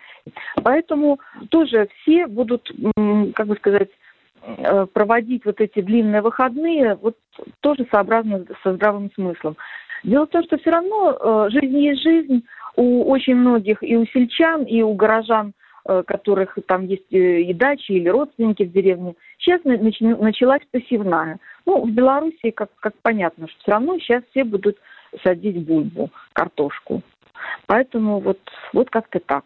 поэтому 0.65 1.21
тоже 1.51 1.89
все 2.01 2.27
будут, 2.27 2.73
как 3.35 3.47
бы 3.47 3.57
сказать, 3.57 3.91
проводить 4.95 5.45
вот 5.45 5.61
эти 5.61 5.83
длинные 5.83 6.23
выходные, 6.23 6.95
вот 6.95 7.19
тоже 7.61 7.87
сообразно 7.91 8.47
со 8.63 8.73
здравым 8.73 9.11
смыслом. 9.13 9.59
Дело 10.05 10.27
в 10.27 10.31
том, 10.31 10.45
что 10.45 10.59
все 10.59 10.71
равно 10.71 11.49
жизнь 11.51 11.79
есть 11.79 12.03
жизнь, 12.03 12.45
у 12.79 13.11
очень 13.11 13.35
многих 13.35 13.83
и 13.83 13.97
у 13.97 14.07
сельчан, 14.07 14.63
и 14.63 14.83
у 14.83 14.95
горожан, 14.95 15.53
э, 15.85 16.05
которых 16.07 16.57
там 16.69 16.87
есть 16.87 17.13
э, 17.13 17.41
и 17.41 17.53
дачи, 17.53 17.91
или 17.91 18.09
родственники 18.09 18.63
в 18.63 18.73
деревне, 18.73 19.17
сейчас 19.39 19.61
началась 19.65 20.63
посевная. 20.71 21.41
Ну, 21.67 21.85
в 21.85 21.91
Беларуси, 21.91 22.51
как, 22.51 22.71
как 22.79 22.95
понятно, 23.03 23.49
что 23.49 23.59
все 23.61 23.71
равно 23.73 23.99
сейчас 23.99 24.23
все 24.31 24.45
будут 24.45 24.79
садить 25.25 25.67
бульбу, 25.67 26.11
картошку. 26.35 27.03
Поэтому 27.67 28.21
вот, 28.21 28.39
вот 28.73 28.91
как-то 28.91 29.19
так. 29.19 29.45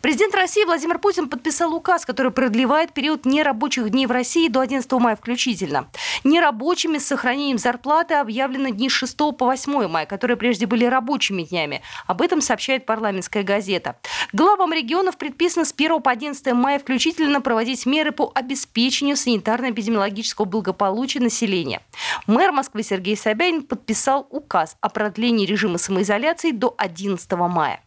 Президент 0.00 0.32
России 0.36 0.64
Владимир 0.64 1.00
Путин 1.00 1.28
подписал 1.28 1.74
указ, 1.74 2.06
который 2.06 2.30
продлевает 2.30 2.92
период 2.92 3.26
нерабочих 3.26 3.90
дней 3.90 4.06
в 4.06 4.12
России 4.12 4.48
до 4.48 4.60
11 4.60 4.90
мая 4.92 5.16
включительно. 5.16 5.88
Нерабочими 6.22 6.98
с 6.98 7.06
сохранением 7.08 7.58
зарплаты 7.58 8.14
объявлены 8.14 8.70
дни 8.70 8.88
с 8.88 8.92
6 8.92 9.16
по 9.16 9.46
8 9.46 9.88
мая, 9.88 10.06
которые 10.06 10.36
прежде 10.36 10.66
были 10.66 10.84
рабочими 10.84 11.42
днями. 11.42 11.82
Об 12.06 12.22
этом 12.22 12.40
сообщает 12.40 12.86
парламентская 12.86 13.42
газета. 13.42 13.96
Главам 14.32 14.72
регионов 14.72 15.16
предписано 15.16 15.64
с 15.64 15.74
1 15.76 16.00
по 16.00 16.12
11 16.12 16.52
мая 16.52 16.78
включительно 16.78 17.40
проводить 17.40 17.84
меры 17.84 18.12
по 18.12 18.30
обеспечению 18.34 19.16
санитарно-эпидемиологического 19.16 20.44
благополучия 20.44 21.20
населения. 21.20 21.82
Мэр 22.28 22.52
Москвы 22.52 22.84
Сергей 22.84 23.16
Собянин 23.16 23.64
подписал 23.64 24.28
указ 24.30 24.76
о 24.80 24.90
продлении 24.90 25.44
режима 25.44 25.78
самоизоляции 25.78 26.52
до 26.52 26.72
11 26.78 27.30
мая. 27.32 27.82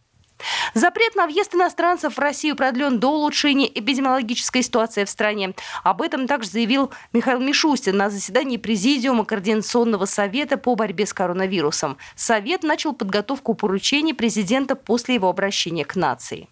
Запрет 0.74 1.14
на 1.14 1.26
въезд 1.26 1.54
иностранцев 1.54 2.14
в 2.14 2.18
Россию 2.18 2.56
продлен 2.56 2.98
до 2.98 3.08
улучшения 3.08 3.66
эпидемиологической 3.66 4.62
ситуации 4.62 5.04
в 5.04 5.10
стране. 5.10 5.54
Об 5.82 6.02
этом 6.02 6.26
также 6.26 6.48
заявил 6.50 6.90
Михаил 7.12 7.40
Мишустин 7.40 7.96
на 7.96 8.10
заседании 8.10 8.56
Президиума 8.56 9.24
Координационного 9.24 10.06
совета 10.06 10.56
по 10.56 10.74
борьбе 10.74 11.06
с 11.06 11.12
коронавирусом. 11.12 11.96
Совет 12.16 12.62
начал 12.62 12.92
подготовку 12.92 13.54
поручений 13.54 14.14
президента 14.14 14.76
после 14.76 15.16
его 15.16 15.28
обращения 15.28 15.84
к 15.84 15.96
нации. 15.96 16.48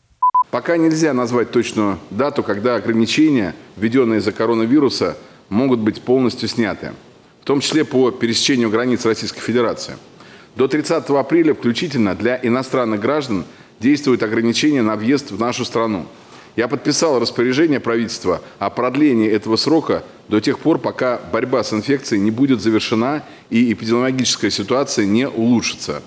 Пока 0.50 0.76
нельзя 0.76 1.14
назвать 1.14 1.52
точную 1.52 1.98
дату, 2.10 2.42
когда 2.42 2.74
ограничения, 2.74 3.54
введенные 3.76 4.18
из-за 4.18 4.32
коронавируса, 4.32 5.16
могут 5.48 5.80
быть 5.80 6.02
полностью 6.02 6.48
сняты, 6.48 6.92
в 7.42 7.44
том 7.44 7.60
числе 7.60 7.84
по 7.84 8.10
пересечению 8.10 8.70
границ 8.70 9.04
Российской 9.04 9.40
Федерации. 9.40 9.96
До 10.56 10.66
30 10.66 11.08
апреля 11.10 11.54
включительно 11.54 12.14
для 12.14 12.38
иностранных 12.42 13.00
граждан– 13.00 13.44
действуют 13.80 14.22
ограничения 14.22 14.82
на 14.82 14.96
въезд 14.96 15.30
в 15.30 15.40
нашу 15.40 15.64
страну. 15.64 16.06
Я 16.56 16.68
подписал 16.68 17.18
распоряжение 17.18 17.80
правительства 17.80 18.42
о 18.58 18.70
продлении 18.70 19.30
этого 19.30 19.56
срока 19.56 20.04
до 20.28 20.40
тех 20.40 20.58
пор, 20.58 20.78
пока 20.78 21.20
борьба 21.32 21.64
с 21.64 21.72
инфекцией 21.72 22.20
не 22.20 22.30
будет 22.30 22.60
завершена 22.60 23.22
и 23.50 23.72
эпидемиологическая 23.72 24.50
ситуация 24.50 25.06
не 25.06 25.28
улучшится. 25.28 26.02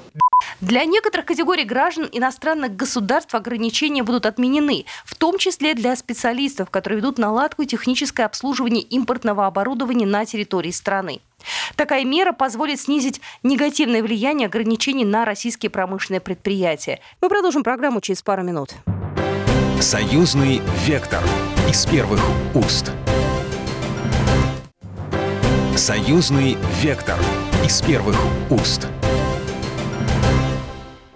Для 0.62 0.86
некоторых 0.86 1.26
категорий 1.26 1.64
граждан 1.64 2.08
иностранных 2.12 2.76
государств 2.76 3.34
ограничения 3.36 4.04
будут 4.04 4.26
отменены, 4.26 4.86
в 5.06 5.16
том 5.16 5.38
числе 5.38 5.74
для 5.74 5.96
специалистов, 5.96 6.70
которые 6.70 7.00
ведут 7.00 7.18
наладку 7.18 7.64
и 7.64 7.66
техническое 7.66 8.24
обслуживание 8.24 8.82
импортного 8.82 9.46
оборудования 9.46 10.06
на 10.06 10.26
территории 10.26 10.72
страны. 10.72 11.22
Такая 11.76 12.06
мера 12.06 12.32
позволит 12.32 12.80
снизить 12.80 13.22
негативное 13.44 14.02
влияние 14.02 14.48
ограничений 14.48 15.06
на 15.06 15.26
российские 15.26 15.70
промышленные 15.70 16.22
предприятия. 16.22 17.00
Мы 17.22 17.30
продолжим 17.30 17.64
программу 17.64 18.02
через 18.02 18.22
пару 18.22 18.44
минут. 18.44 18.72
Союзный 19.80 20.62
вектор 20.86 21.24
из 21.70 21.86
первых 21.86 22.22
уст. 22.54 22.92
Союзный 25.76 26.58
вектор 26.82 27.18
из 27.66 27.82
первых 27.82 28.18
уст. 28.50 28.88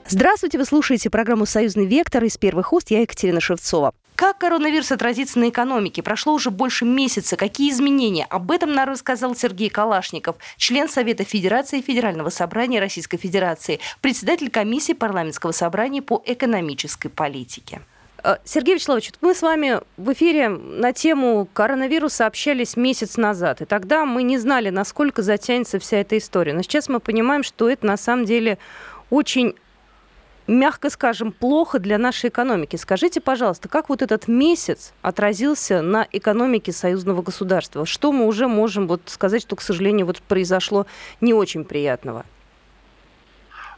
Здравствуйте, 0.10 0.58
вы 0.58 0.66
слушаете 0.66 1.10
программу 1.10 1.46
«Союзный 1.46 1.86
вектор» 1.86 2.24
из 2.24 2.38
первых 2.38 2.74
уст. 2.74 2.90
Я 2.92 3.02
Екатерина 3.02 3.42
Шевцова. 3.42 3.94
Как 4.18 4.40
коронавирус 4.40 4.92
отразится 4.92 5.38
на 5.38 5.50
экономике? 5.50 6.02
Прошло 6.02 6.34
уже 6.34 6.50
больше 6.50 6.86
месяца. 6.86 7.38
Какие 7.38 7.70
изменения? 7.70 8.26
Об 8.32 8.50
этом 8.50 8.74
нам 8.74 8.90
рассказал 8.90 9.36
Сергей 9.36 9.70
Калашников, 9.70 10.38
член 10.58 10.90
Совета 10.90 11.24
Федерации 11.24 11.82
Федерального 11.82 12.30
собрания 12.30 12.80
Российской 12.80 13.18
Федерации, 13.18 13.80
председатель 14.02 14.50
комиссии 14.50 14.94
парламентского 14.94 15.52
собрания 15.52 16.02
по 16.02 16.20
экономической 16.26 17.10
политике. 17.10 17.82
Э, 18.24 18.38
Сергей 18.44 18.74
Вячеславович, 18.74 19.12
мы 19.22 19.36
с 19.36 19.44
вами 19.44 19.82
в 19.98 20.12
эфире 20.14 20.50
на 20.50 20.94
тему 20.94 21.48
коронавируса 21.54 22.26
общались 22.26 22.76
месяц 22.76 23.18
назад, 23.18 23.62
и 23.62 23.66
тогда 23.66 24.04
мы 24.04 24.24
не 24.24 24.40
знали, 24.40 24.72
насколько 24.72 25.22
затянется 25.22 25.78
вся 25.78 25.98
эта 25.98 26.18
история. 26.18 26.54
Но 26.54 26.64
сейчас 26.64 26.90
мы 26.90 27.00
понимаем, 27.00 27.44
что 27.44 27.70
это 27.70 27.86
на 27.86 27.98
самом 27.98 28.26
деле 28.26 28.58
очень 29.12 29.54
мягко 30.48 30.90
скажем, 30.90 31.32
плохо 31.32 31.80
для 31.80 31.98
нашей 31.98 32.30
экономики. 32.30 32.76
Скажите, 32.76 33.22
пожалуйста, 33.22 33.70
как 33.70 33.90
вот 33.90 34.02
этот 34.02 34.28
месяц 34.28 34.94
отразился 35.02 35.82
на 35.82 36.08
экономике 36.12 36.72
союзного 36.72 37.22
государства? 37.22 37.86
Что 37.86 38.12
мы 38.12 38.26
уже 38.26 38.48
можем 38.48 38.88
вот 38.88 39.02
сказать, 39.06 39.42
что, 39.42 39.56
к 39.56 39.62
сожалению, 39.62 40.06
вот 40.06 40.22
произошло 40.22 40.86
не 41.22 41.34
очень 41.34 41.66
приятного? 41.66 42.26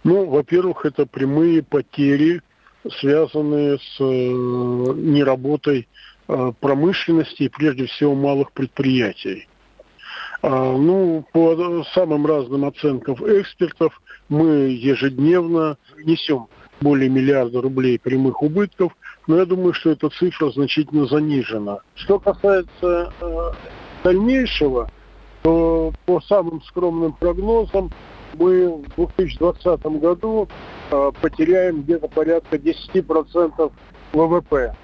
Ну, 0.03 0.25
во-первых, 0.25 0.85
это 0.85 1.05
прямые 1.05 1.61
потери, 1.61 2.41
связанные 2.99 3.79
с 3.79 3.99
э, 3.99 4.03
неработой 4.03 5.87
э, 6.27 6.53
промышленности 6.59 7.43
и, 7.43 7.49
прежде 7.49 7.87
всего, 7.87 8.15
малых 8.15 8.53
предприятий. 8.53 9.49
А, 10.41 10.77
ну, 10.77 11.25
по 11.33 11.83
самым 11.93 12.25
разным 12.25 12.63
оценкам 12.63 13.15
экспертов, 13.15 14.01
мы 14.29 14.69
ежедневно 14.69 15.77
несем 16.05 16.47
более 16.81 17.09
миллиарда 17.09 17.61
рублей 17.61 17.99
прямых 17.99 18.41
убытков, 18.41 18.93
но 19.27 19.37
я 19.37 19.45
думаю, 19.45 19.73
что 19.73 19.91
эта 19.91 20.09
цифра 20.09 20.49
значительно 20.51 21.05
занижена. 21.05 21.79
Что 21.95 22.19
касается 22.19 23.13
э, 23.21 23.51
дальнейшего, 24.03 24.89
то 25.43 25.93
по 26.05 26.21
самым 26.21 26.61
скромным 26.63 27.13
прогнозам 27.13 27.91
мы 28.35 28.83
в 28.95 28.95
2020 28.95 29.85
году 29.99 30.47
э, 30.91 31.11
потеряем 31.21 31.81
где-то 31.81 32.07
порядка 32.07 32.57
10% 32.57 33.71
ВВП. 34.13 34.75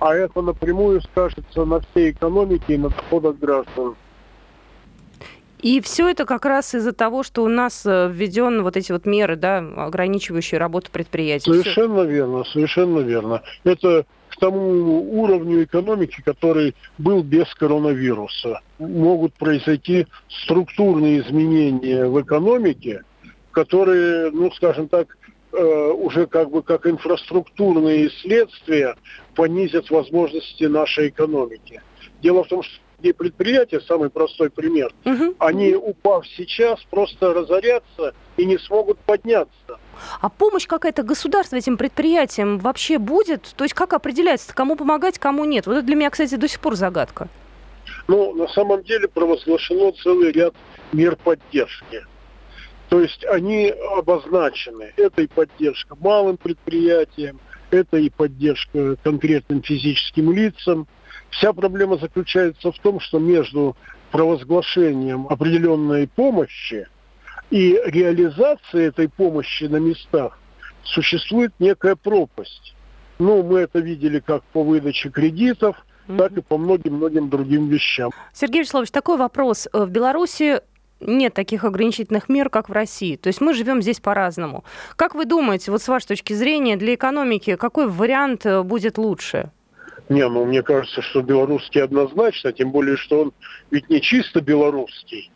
А 0.00 0.14
это 0.14 0.42
напрямую 0.42 1.00
скажется 1.02 1.64
на 1.64 1.80
всей 1.80 2.12
экономике 2.12 2.74
и 2.74 2.78
на 2.78 2.90
доходах 2.90 3.36
граждан. 3.36 3.96
И 5.60 5.80
все 5.80 6.08
это 6.08 6.24
как 6.24 6.44
раз 6.44 6.74
из-за 6.74 6.92
того, 6.92 7.22
что 7.22 7.42
у 7.42 7.48
нас 7.48 7.84
э, 7.84 8.08
введены 8.12 8.62
вот 8.62 8.76
эти 8.76 8.92
вот 8.92 9.06
меры, 9.06 9.36
да, 9.36 9.58
ограничивающие 9.58 10.58
работу 10.58 10.90
предприятий. 10.90 11.50
Совершенно 11.50 12.04
все. 12.04 12.12
верно, 12.12 12.44
совершенно 12.44 13.00
верно. 13.00 13.42
Это 13.64 14.06
к 14.28 14.36
тому 14.36 15.20
уровню 15.20 15.64
экономики, 15.64 16.22
который 16.24 16.76
был 16.96 17.22
без 17.22 17.52
коронавируса. 17.54 18.60
Могут 18.78 19.34
произойти 19.34 20.06
структурные 20.44 21.20
изменения 21.20 22.06
в 22.06 22.20
экономике, 22.20 23.02
которые, 23.50 24.30
ну, 24.30 24.52
скажем 24.52 24.86
так, 24.86 25.16
э, 25.52 25.90
уже 25.90 26.28
как 26.28 26.50
бы 26.50 26.62
как 26.62 26.86
инфраструктурные 26.86 28.10
следствия 28.10 28.94
понизят 29.34 29.90
возможности 29.90 30.64
нашей 30.64 31.08
экономики. 31.08 31.82
Дело 32.22 32.44
в 32.44 32.48
том, 32.48 32.62
что 32.62 32.74
где 32.98 33.14
предприятия, 33.14 33.80
самый 33.80 34.10
простой 34.10 34.50
пример, 34.50 34.92
угу. 35.04 35.34
они, 35.38 35.74
упав 35.74 36.26
сейчас, 36.26 36.80
просто 36.90 37.32
разорятся 37.32 38.14
и 38.36 38.44
не 38.44 38.58
смогут 38.58 38.98
подняться. 38.98 39.78
А 40.20 40.28
помощь 40.28 40.66
какая-то 40.66 41.02
государства 41.02 41.56
этим 41.56 41.76
предприятиям 41.76 42.58
вообще 42.58 42.98
будет? 42.98 43.54
То 43.56 43.64
есть 43.64 43.74
как 43.74 43.92
определяется, 43.92 44.54
кому 44.54 44.76
помогать, 44.76 45.18
кому 45.18 45.44
нет? 45.44 45.66
Вот 45.66 45.74
это 45.74 45.86
для 45.86 45.96
меня, 45.96 46.10
кстати, 46.10 46.34
до 46.34 46.48
сих 46.48 46.60
пор 46.60 46.74
загадка. 46.74 47.28
Ну, 48.08 48.34
на 48.34 48.48
самом 48.48 48.82
деле 48.82 49.06
провозглашено 49.08 49.92
целый 49.92 50.32
ряд 50.32 50.54
мер 50.92 51.16
поддержки. 51.16 52.04
То 52.88 53.00
есть 53.00 53.24
они 53.26 53.72
обозначены. 53.96 54.92
Это 54.96 55.22
и 55.22 55.26
поддержка 55.26 55.94
малым 56.00 56.36
предприятиям, 56.36 57.38
это 57.70 57.98
и 57.98 58.08
поддержка 58.08 58.96
конкретным 59.04 59.62
физическим 59.62 60.32
лицам– 60.32 60.88
Вся 61.30 61.52
проблема 61.52 61.98
заключается 61.98 62.72
в 62.72 62.78
том, 62.78 63.00
что 63.00 63.18
между 63.18 63.76
провозглашением 64.10 65.26
определенной 65.28 66.08
помощи 66.08 66.88
и 67.50 67.80
реализацией 67.84 68.86
этой 68.86 69.08
помощи 69.08 69.64
на 69.64 69.76
местах 69.76 70.38
существует 70.82 71.52
некая 71.58 71.96
пропасть. 71.96 72.74
Ну, 73.18 73.42
мы 73.42 73.60
это 73.60 73.80
видели 73.80 74.20
как 74.20 74.42
по 74.44 74.62
выдаче 74.62 75.10
кредитов, 75.10 75.76
так 76.16 76.32
и 76.32 76.40
по 76.40 76.56
многим-многим 76.56 77.28
другим 77.28 77.68
вещам. 77.68 78.10
Сергей 78.32 78.60
Вячеславович, 78.60 78.90
такой 78.90 79.18
вопрос. 79.18 79.68
В 79.72 79.90
Беларуси 79.90 80.62
нет 81.00 81.34
таких 81.34 81.64
ограничительных 81.64 82.28
мер, 82.28 82.48
как 82.48 82.68
в 82.68 82.72
России. 82.72 83.16
То 83.16 83.28
есть 83.28 83.40
мы 83.40 83.54
живем 83.54 83.82
здесь 83.82 84.00
по-разному. 84.00 84.64
Как 84.96 85.14
вы 85.14 85.26
думаете, 85.26 85.70
вот 85.70 85.82
с 85.82 85.88
вашей 85.88 86.08
точки 86.08 86.32
зрения, 86.32 86.76
для 86.76 86.94
экономики 86.94 87.56
какой 87.56 87.88
вариант 87.88 88.46
э, 88.46 88.62
будет 88.62 88.98
лучше? 88.98 89.50
Не, 90.08 90.26
ну 90.28 90.44
мне 90.46 90.62
кажется, 90.62 91.02
что 91.02 91.22
белорусский 91.22 91.82
однозначно, 91.82 92.52
тем 92.52 92.70
более, 92.70 92.96
что 92.96 93.20
он 93.22 93.32
ведь 93.70 93.90
не 93.90 94.00
чисто 94.00 94.40
белорусский. 94.40 95.30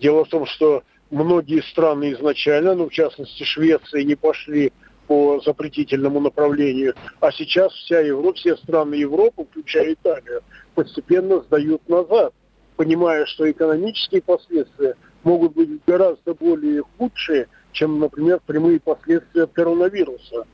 Дело 0.00 0.24
в 0.24 0.28
том, 0.28 0.44
что 0.44 0.82
многие 1.10 1.62
страны 1.62 2.12
изначально, 2.12 2.74
ну 2.74 2.88
в 2.88 2.92
частности 2.92 3.42
Швеция, 3.44 4.04
не 4.04 4.16
пошли 4.16 4.72
по 5.06 5.40
запретительному 5.40 6.20
направлению, 6.20 6.94
а 7.20 7.32
сейчас 7.32 7.72
вся 7.72 8.00
Европа, 8.00 8.36
все 8.36 8.56
страны 8.58 8.96
Европы, 8.96 9.46
включая 9.50 9.94
Италию, 9.94 10.42
постепенно 10.74 11.40
сдают 11.40 11.88
назад, 11.88 12.34
понимая, 12.76 13.24
что 13.24 13.50
экономические 13.50 14.20
последствия 14.20 14.94
могут 15.24 15.54
быть 15.54 15.70
гораздо 15.86 16.34
более 16.34 16.82
худшие, 16.98 17.48
чем, 17.72 17.98
например, 17.98 18.40
прямые 18.46 18.78
последствия 18.78 19.46
коронавируса. 19.46 20.44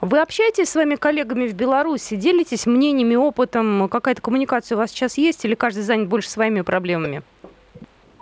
Вы 0.00 0.20
общаетесь 0.20 0.68
с 0.68 0.72
своими 0.72 0.96
коллегами 0.96 1.46
в 1.46 1.54
Беларуси, 1.54 2.16
делитесь 2.16 2.66
мнениями, 2.66 3.14
опытом, 3.14 3.88
какая-то 3.88 4.22
коммуникация 4.22 4.76
у 4.76 4.78
вас 4.78 4.90
сейчас 4.90 5.18
есть 5.18 5.44
или 5.44 5.54
каждый 5.54 5.82
занят 5.82 6.08
больше 6.08 6.30
своими 6.30 6.60
проблемами? 6.60 7.22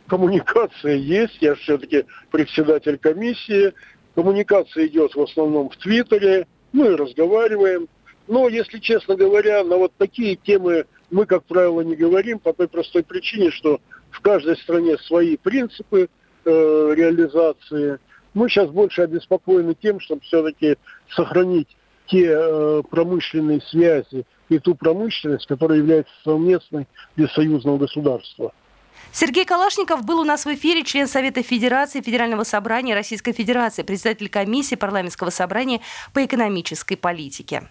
Коммуникация 0.06 0.94
есть, 0.94 1.38
я 1.40 1.54
все-таки 1.54 2.04
председатель 2.30 2.98
комиссии. 2.98 3.72
Коммуникация 4.14 4.86
идет 4.86 5.14
в 5.14 5.22
основном 5.22 5.70
в 5.70 5.76
Твиттере, 5.76 6.46
мы 6.72 6.96
разговариваем. 6.96 7.88
Но, 8.28 8.48
если 8.48 8.78
честно 8.78 9.16
говоря, 9.16 9.64
на 9.64 9.76
вот 9.76 9.92
такие 9.98 10.36
темы 10.36 10.86
мы, 11.10 11.26
как 11.26 11.44
правило, 11.44 11.80
не 11.80 11.96
говорим 11.96 12.38
по 12.38 12.52
той 12.52 12.68
простой 12.68 13.02
причине, 13.02 13.50
что 13.50 13.80
в 14.10 14.20
каждой 14.20 14.56
стране 14.56 14.96
свои 14.98 15.36
принципы 15.36 16.08
э, 16.44 16.50
реализации– 16.94 17.98
мы 18.34 18.48
сейчас 18.48 18.70
больше 18.70 19.02
обеспокоены 19.02 19.74
тем, 19.74 20.00
чтобы 20.00 20.20
все-таки 20.22 20.76
сохранить 21.08 21.68
те 22.06 22.26
э, 22.30 22.82
промышленные 22.90 23.60
связи 23.62 24.26
и 24.48 24.58
ту 24.58 24.74
промышленность, 24.74 25.46
которая 25.46 25.78
является 25.78 26.12
совместной 26.22 26.86
для 27.16 27.28
союзного 27.28 27.78
государства. 27.78 28.52
Сергей 29.12 29.44
Калашников 29.44 30.04
был 30.04 30.20
у 30.20 30.24
нас 30.24 30.44
в 30.44 30.52
эфире, 30.54 30.82
член 30.82 31.06
Совета 31.06 31.42
Федерации 31.42 32.00
Федерального 32.00 32.42
собрания 32.42 32.94
Российской 32.94 33.32
Федерации, 33.32 33.82
председатель 33.82 34.28
комиссии 34.28 34.74
парламентского 34.74 35.30
собрания 35.30 35.80
по 36.12 36.24
экономической 36.24 36.96
политике. 36.96 37.68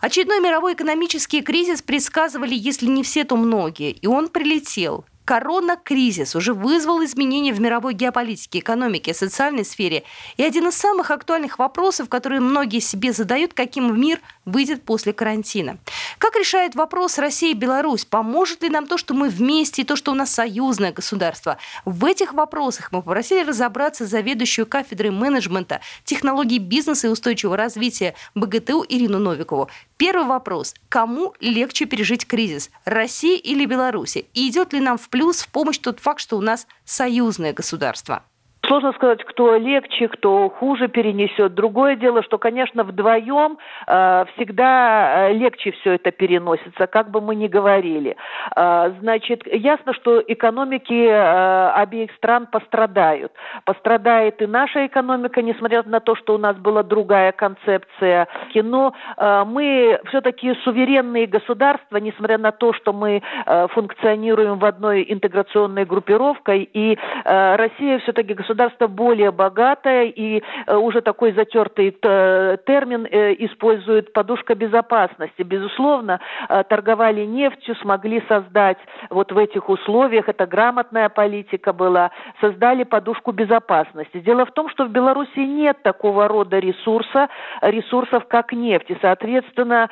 Очередной 0.00 0.40
мировой 0.40 0.74
экономический 0.74 1.42
кризис 1.42 1.82
предсказывали, 1.82 2.54
если 2.54 2.86
не 2.86 3.02
все, 3.02 3.24
то 3.24 3.36
многие. 3.36 3.90
И 3.90 4.06
он 4.06 4.28
прилетел. 4.28 5.04
Корона-кризис 5.28 6.34
уже 6.34 6.54
вызвал 6.54 7.04
изменения 7.04 7.52
в 7.52 7.60
мировой 7.60 7.92
геополитике, 7.92 8.60
экономике, 8.60 9.12
социальной 9.12 9.66
сфере. 9.66 10.04
И 10.38 10.42
один 10.42 10.68
из 10.68 10.74
самых 10.74 11.10
актуальных 11.10 11.58
вопросов, 11.58 12.08
которые 12.08 12.40
многие 12.40 12.80
себе 12.80 13.12
задают, 13.12 13.52
каким 13.52 14.00
мир 14.00 14.22
выйдет 14.46 14.84
после 14.84 15.12
карантина. 15.12 15.76
Как 16.16 16.34
решает 16.34 16.74
вопрос 16.74 17.18
Россия 17.18 17.50
и 17.50 17.54
Беларусь? 17.54 18.06
Поможет 18.06 18.62
ли 18.62 18.70
нам 18.70 18.86
то, 18.86 18.96
что 18.96 19.12
мы 19.12 19.28
вместе, 19.28 19.82
и 19.82 19.84
то, 19.84 19.96
что 19.96 20.12
у 20.12 20.14
нас 20.14 20.30
союзное 20.30 20.92
государство? 20.92 21.58
В 21.84 22.06
этих 22.06 22.32
вопросах 22.32 22.90
мы 22.90 23.02
попросили 23.02 23.44
разобраться 23.44 24.06
заведующую 24.06 24.64
кафедрой 24.66 25.10
менеджмента, 25.10 25.82
технологий 26.04 26.58
бизнеса 26.58 27.08
и 27.08 27.10
устойчивого 27.10 27.58
развития 27.58 28.14
БГТУ 28.34 28.86
Ирину 28.88 29.18
Новикову. 29.18 29.68
Первый 29.98 30.26
вопрос. 30.26 30.74
Кому 30.88 31.34
легче 31.40 31.84
пережить 31.84 32.26
кризис? 32.26 32.70
России 32.84 33.36
или 33.36 33.66
Беларуси? 33.66 34.26
И 34.32 34.48
идет 34.48 34.72
ли 34.72 34.80
нам 34.80 34.96
в 34.96 35.08
плюс 35.18 35.40
в 35.40 35.48
помощь 35.48 35.78
тот 35.78 35.98
факт, 35.98 36.20
что 36.20 36.38
у 36.38 36.40
нас 36.40 36.68
союзное 36.84 37.52
государство? 37.52 38.22
Сложно 38.68 38.92
сказать, 38.92 39.24
кто 39.24 39.56
легче, 39.56 40.08
кто 40.08 40.50
хуже 40.50 40.88
перенесет. 40.88 41.54
Другое 41.54 41.96
дело, 41.96 42.22
что, 42.22 42.36
конечно, 42.36 42.84
вдвоем 42.84 43.56
э, 43.86 44.24
всегда 44.34 45.30
э, 45.30 45.32
легче 45.32 45.72
все 45.72 45.94
это 45.94 46.10
переносится, 46.10 46.86
как 46.86 47.10
бы 47.10 47.22
мы 47.22 47.34
ни 47.34 47.48
говорили. 47.48 48.14
Э, 48.54 48.92
значит, 49.00 49.46
ясно, 49.46 49.94
что 49.94 50.22
экономики 50.26 50.92
э, 50.92 51.70
обеих 51.76 52.12
стран 52.16 52.46
пострадают. 52.46 53.32
Пострадает 53.64 54.42
и 54.42 54.46
наша 54.46 54.86
экономика, 54.86 55.40
несмотря 55.40 55.82
на 55.84 56.00
то, 56.00 56.14
что 56.14 56.34
у 56.34 56.38
нас 56.38 56.54
была 56.56 56.82
другая 56.82 57.32
концепция. 57.32 58.28
Но 58.54 58.92
э, 59.16 59.44
мы 59.46 59.98
все-таки 60.08 60.54
суверенные 60.64 61.26
государства, 61.26 61.96
несмотря 61.96 62.36
на 62.36 62.52
то, 62.52 62.74
что 62.74 62.92
мы 62.92 63.22
э, 63.46 63.66
функционируем 63.68 64.58
в 64.58 64.64
одной 64.66 65.06
интеграционной 65.08 65.86
группировке, 65.86 66.58
и 66.58 66.98
э, 67.24 67.56
Россия 67.56 67.98
все-таки 68.00 68.34
государство 68.34 68.57
государство 68.58 68.88
более 68.88 69.30
богатое, 69.30 70.04
и 70.04 70.42
э, 70.66 70.76
уже 70.76 71.00
такой 71.00 71.32
затертый 71.32 71.92
термин 71.92 73.06
э, 73.10 73.34
использует 73.38 74.12
подушка 74.12 74.54
безопасности. 74.54 75.42
Безусловно, 75.42 76.20
э, 76.48 76.64
торговали 76.68 77.24
нефтью, 77.24 77.76
смогли 77.76 78.22
создать 78.28 78.78
вот 79.10 79.30
в 79.32 79.38
этих 79.38 79.68
условиях, 79.68 80.28
это 80.28 80.46
грамотная 80.46 81.08
политика 81.08 81.72
была, 81.72 82.10
создали 82.40 82.82
подушку 82.84 83.32
безопасности. 83.32 84.18
Дело 84.18 84.44
в 84.44 84.50
том, 84.50 84.68
что 84.70 84.84
в 84.84 84.90
Беларуси 84.90 85.38
нет 85.38 85.82
такого 85.82 86.26
рода 86.26 86.58
ресурса, 86.58 87.28
ресурсов 87.62 88.26
как 88.28 88.52
нефть, 88.52 88.90
и, 88.90 88.96
соответственно, 89.00 89.88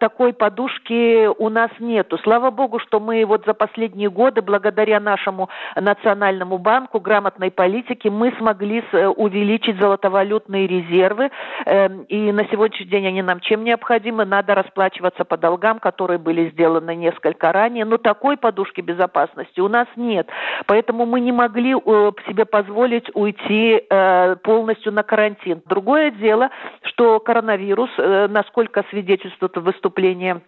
такой 0.00 0.32
подушки 0.32 1.26
у 1.26 1.48
нас 1.48 1.70
нету. 1.78 2.18
Слава 2.18 2.50
богу, 2.50 2.78
что 2.78 3.00
мы 3.00 3.24
вот 3.24 3.44
за 3.46 3.54
последние 3.54 4.10
годы, 4.10 4.42
благодаря 4.42 5.00
нашему 5.00 5.48
национальному 5.76 6.58
банку, 6.58 7.00
грамотной 7.00 7.50
политике, 7.50 8.01
все-таки 8.02 8.10
мы 8.10 8.32
смогли 8.38 8.82
э, 8.92 9.06
увеличить 9.06 9.78
золотовалютные 9.78 10.66
резервы, 10.66 11.30
эм, 11.66 12.02
и 12.02 12.32
на 12.32 12.44
сегодняшний 12.48 12.86
день 12.86 13.06
они 13.06 13.22
нам 13.22 13.40
чем 13.40 13.64
необходимы? 13.64 14.24
Надо 14.24 14.54
расплачиваться 14.54 15.24
по 15.24 15.36
долгам, 15.36 15.78
которые 15.78 16.18
были 16.18 16.50
сделаны 16.50 16.94
несколько 16.94 17.52
ранее, 17.52 17.84
но 17.84 17.98
такой 17.98 18.36
подушки 18.36 18.80
безопасности 18.80 19.60
у 19.60 19.68
нас 19.68 19.86
нет. 19.96 20.28
Поэтому 20.66 21.06
мы 21.06 21.20
не 21.20 21.32
могли 21.32 21.74
э, 21.74 22.12
себе 22.26 22.44
позволить 22.44 23.08
уйти 23.14 23.82
э, 23.88 24.36
полностью 24.42 24.92
на 24.92 25.02
карантин. 25.02 25.62
Другое 25.66 26.10
дело, 26.10 26.50
что 26.82 27.20
коронавирус, 27.20 27.90
насколько 27.96 28.84
свидетельствует 28.90 29.56
выступление 29.56 30.40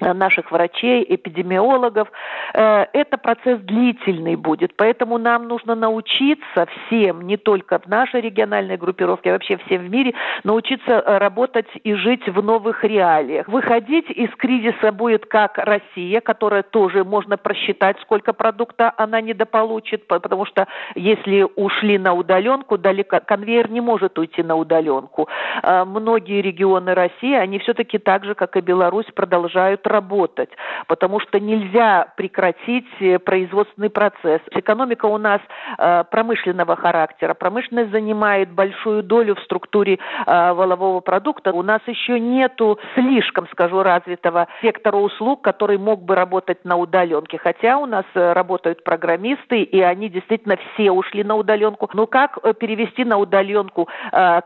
наших 0.00 0.50
врачей, 0.50 1.04
эпидемиологов. 1.08 2.08
Э, 2.54 2.86
это 2.92 3.18
процесс 3.18 3.60
длительный 3.60 4.36
будет, 4.36 4.76
поэтому 4.76 5.18
нам 5.18 5.48
нужно 5.48 5.74
научиться 5.74 6.66
всем, 6.66 7.22
не 7.22 7.36
только 7.36 7.78
в 7.78 7.86
нашей 7.86 8.20
региональной 8.20 8.76
группировке, 8.76 9.30
а 9.30 9.32
вообще 9.34 9.56
всем 9.58 9.82
в 9.82 9.90
мире, 9.90 10.14
научиться 10.44 10.92
э, 10.92 11.18
работать 11.18 11.66
и 11.84 11.94
жить 11.94 12.26
в 12.28 12.42
новых 12.42 12.84
реалиях. 12.84 13.48
Выходить 13.48 14.10
из 14.10 14.30
кризиса 14.36 14.92
будет 14.92 15.26
как 15.26 15.58
Россия, 15.58 16.20
которая 16.20 16.62
тоже 16.62 17.04
можно 17.04 17.36
просчитать, 17.36 17.98
сколько 18.00 18.32
продукта 18.32 18.92
она 18.96 19.20
недополучит, 19.20 20.06
потому 20.06 20.44
что 20.46 20.66
если 20.94 21.46
ушли 21.56 21.98
на 21.98 22.14
удаленку, 22.14 22.78
далеко, 22.78 23.20
конвейер 23.24 23.70
не 23.70 23.80
может 23.80 24.18
уйти 24.18 24.42
на 24.42 24.56
удаленку. 24.56 25.28
Многие 25.62 26.42
регионы 26.42 26.94
России, 26.94 27.34
они 27.34 27.58
все-таки 27.58 27.98
так 27.98 28.24
же, 28.24 28.34
как 28.34 28.56
и 28.56 28.60
Беларусь, 28.60 29.06
продолжают 29.14 29.85
работать, 29.86 30.50
потому 30.86 31.20
что 31.20 31.40
нельзя 31.40 32.12
прекратить 32.16 32.86
э, 33.00 33.18
производственный 33.18 33.90
процесс. 33.90 34.40
Экономика 34.50 35.06
у 35.06 35.18
нас 35.18 35.40
э, 35.78 36.04
промышленного 36.10 36.76
характера. 36.76 37.34
Промышленность 37.34 37.90
занимает 37.90 38.50
большую 38.50 39.02
долю 39.02 39.34
в 39.36 39.40
структуре 39.40 39.98
э, 40.26 40.52
волового 40.52 41.00
продукта. 41.00 41.52
У 41.52 41.62
нас 41.62 41.80
еще 41.86 42.18
нету 42.20 42.78
слишком, 42.94 43.48
скажу, 43.48 43.82
развитого 43.82 44.48
сектора 44.62 44.96
услуг, 44.96 45.42
который 45.42 45.78
мог 45.78 46.02
бы 46.02 46.14
работать 46.14 46.64
на 46.64 46.76
удаленке. 46.76 47.38
Хотя 47.38 47.78
у 47.78 47.86
нас 47.86 48.04
работают 48.14 48.84
программисты, 48.84 49.62
и 49.62 49.80
они 49.80 50.08
действительно 50.08 50.56
все 50.56 50.90
ушли 50.90 51.24
на 51.24 51.36
удаленку. 51.36 51.88
Но 51.94 52.06
как 52.06 52.38
перевести 52.58 53.04
на 53.04 53.18
удаленку 53.18 53.88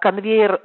конвейер 0.01 0.59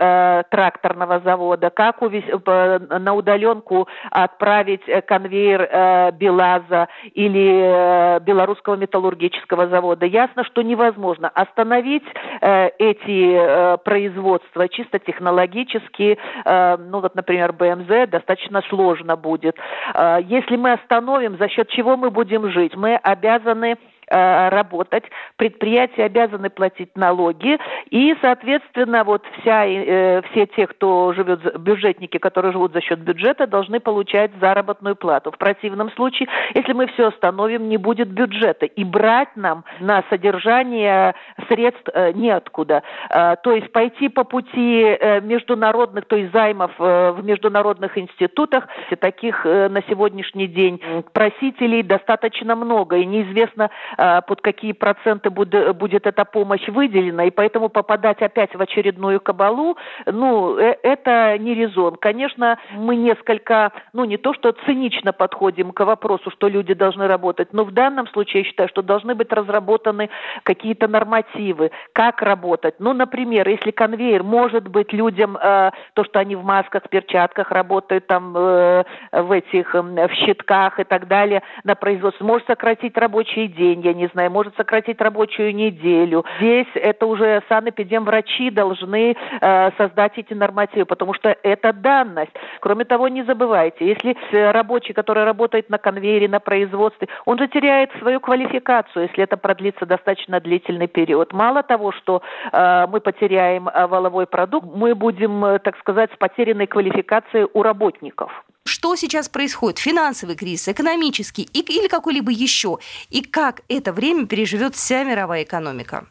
тракторного 0.50 1.20
завода? 1.20 1.70
Как 1.70 2.02
на 2.02 3.14
удаленку 3.14 3.88
отправить 4.12 4.65
поставить 4.66 4.88
э, 4.88 5.02
конвейер 5.02 5.62
э, 5.62 6.12
БелАЗа 6.12 6.88
или 7.14 8.18
э, 8.18 8.20
Белорусского 8.22 8.76
металлургического 8.76 9.68
завода. 9.68 10.06
Ясно, 10.06 10.44
что 10.44 10.62
невозможно 10.62 11.30
остановить 11.30 12.04
эти 12.42 13.78
производства 13.84 14.68
чисто 14.70 15.00
технологически. 15.00 16.18
Ну 16.46 17.00
вот, 17.00 17.16
например, 17.16 17.54
БМЗ 17.54 18.10
достаточно 18.10 18.62
сложно 18.70 19.16
будет. 19.16 19.56
Если 19.96 20.56
мы 20.56 20.74
остановим, 20.74 21.38
за 21.38 21.48
счет 21.50 21.70
чего 21.70 21.98
мы 21.98 22.10
будем 22.12 22.50
жить? 22.52 22.76
Мы 22.76 22.96
обязаны 22.96 23.78
работать, 24.10 25.06
предприятия 25.38 26.06
обязаны 26.06 26.50
платить 26.50 26.96
налоги, 26.96 27.58
и, 27.90 28.16
соответственно, 28.22 29.04
вот 29.04 29.24
вся, 29.40 29.66
э, 29.66 30.22
все 30.32 30.46
те, 30.48 30.68
кто 30.68 31.14
живет, 31.14 31.60
бюджетники, 31.60 32.18
которые 32.18 32.52
живут 32.52 32.74
за 32.74 32.82
счет 32.82 33.00
бюджета, 33.00 33.48
должны 33.48 33.80
получать 33.80 34.32
заработную 34.40 34.96
плату. 34.96 35.32
В 35.32 35.38
противном 35.38 35.92
случае, 35.92 36.28
если 36.54 36.74
мы 36.74 36.88
все 36.88 37.08
остановим, 37.08 37.70
не 37.70 37.78
будет 37.78 38.10
бюджета, 38.10 38.66
и 38.66 38.84
брать 38.84 39.36
нам 39.36 39.64
на 39.80 40.04
содержание 40.10 41.16
средств 41.48 41.90
э, 41.94 42.12
неоткуда. 42.14 42.84
Э, 43.10 43.36
то 43.44 43.52
есть 43.52 43.72
пойти 43.72 44.10
по 44.10 44.24
пути 44.24 44.84
э, 44.84 45.22
международных, 45.22 46.06
то 46.06 46.16
есть 46.16 46.32
займов 46.32 46.72
э, 46.80 47.12
в 47.12 47.24
международных 47.24 47.98
институтах, 47.98 48.68
таких 49.00 49.46
э, 49.46 49.70
на 49.70 49.82
сегодняшний 49.84 50.48
день 50.48 50.82
просителей 51.14 51.84
достаточно 51.84 52.56
много, 52.56 52.98
и 52.98 53.06
неизвестно, 53.06 53.70
э, 53.95 53.95
под 53.98 54.42
какие 54.42 54.74
проценты 54.74 55.30
будет, 55.30 56.08
эта 56.08 56.26
помощь 56.26 56.68
выделена, 56.68 57.26
и 57.26 57.32
поэтому 57.32 57.70
попадать 57.70 58.22
опять 58.22 58.54
в 58.56 58.62
очередную 58.62 59.20
кабалу, 59.20 59.78
ну, 60.06 60.58
э, 60.58 60.78
это 60.84 61.38
не 61.38 61.54
резон. 61.54 61.96
Конечно, 61.96 62.58
мы 62.74 62.96
несколько, 62.96 63.72
ну, 63.94 64.06
не 64.06 64.18
то 64.18 64.34
что 64.34 64.52
цинично 64.66 65.14
подходим 65.14 65.72
к 65.72 65.86
вопросу, 65.86 66.32
что 66.32 66.48
люди 66.48 66.74
должны 66.74 67.08
работать, 67.08 67.54
но 67.54 67.64
в 67.64 67.72
данном 67.72 68.08
случае 68.08 68.44
я 68.44 68.50
считаю, 68.50 68.70
что 68.70 68.82
должны 68.82 69.16
быть 69.16 69.32
разработаны 69.32 70.10
какие-то 70.44 70.88
нормативы, 70.88 71.72
как 71.94 72.22
работать. 72.22 72.76
Ну, 72.80 72.94
например, 72.94 73.48
если 73.48 73.72
конвейер 73.72 74.24
может 74.24 74.68
быть 74.68 74.94
людям, 74.94 75.38
э, 75.38 75.72
то, 75.94 76.04
что 76.04 76.20
они 76.20 76.36
в 76.36 76.44
масках, 76.44 76.90
перчатках 76.90 77.52
работают, 77.52 78.08
там, 78.08 78.36
э, 78.36 78.84
в 79.12 79.32
этих, 79.32 79.74
в 79.74 80.14
щитках 80.14 80.80
и 80.80 80.84
так 80.84 81.08
далее, 81.08 81.42
на 81.64 81.76
производстве, 81.76 82.26
может 82.26 82.48
сократить 82.48 82.98
рабочий 82.98 83.48
день, 83.48 83.82
я 83.86 83.94
не 83.94 84.08
знаю, 84.08 84.32
может 84.32 84.56
сократить 84.58 85.00
рабочую 85.00 85.56
неделю. 85.56 86.26
Здесь 86.38 86.68
это 86.76 87.06
уже 87.06 87.44
санэпидемврачи 87.50 88.50
должны 88.50 89.16
э, 89.42 89.72
создать 89.78 90.18
эти 90.18 90.34
нормативы, 90.34 90.86
потому 90.86 91.14
что 91.14 91.36
это 91.44 91.72
данность. 91.72 92.32
Кроме 92.60 92.86
того, 92.86 93.08
не 93.08 93.24
забывайте, 93.24 93.88
если 93.88 94.16
рабочий, 94.52 94.94
который 94.94 95.24
работает 95.24 95.70
на 95.70 95.78
конвейере, 95.78 96.28
на 96.28 96.40
производстве, 96.40 97.08
он 97.26 97.38
же 97.38 97.48
теряет 97.48 97.92
свою 98.00 98.20
квалификацию, 98.20 99.04
если 99.04 99.24
это 99.24 99.38
продлится 99.38 99.86
достаточно 99.86 100.40
длительный 100.40 100.88
период. 100.88 101.32
Мало 101.34 101.62
того, 101.62 101.92
что 101.92 102.22
э, 102.52 102.88
мы 102.88 103.00
потеряем 103.00 103.70
э, 103.70 103.88
валовой 103.88 104.26
продукт, 104.26 104.68
мы 104.74 104.96
будем, 104.96 105.46
э, 105.46 105.60
так 105.60 105.78
сказать, 105.78 106.12
с 106.14 106.18
потерянной 106.18 106.68
квалификацией 106.68 107.48
у 107.54 107.62
работников. 107.62 108.32
Что 108.68 108.96
сейчас 108.96 109.30
происходит? 109.30 109.78
Финансовый 109.78 110.36
кризис, 110.36 110.68
экономический 110.68 111.44
или 111.54 111.88
какой-либо 111.88 112.32
еще? 112.32 112.80
И 113.12 113.22
как 113.22 113.62
это 113.68 113.94
время 113.94 114.26
переживет 114.26 114.76
вся 114.76 115.04
мировая 115.04 115.44
экономика? 115.44 116.08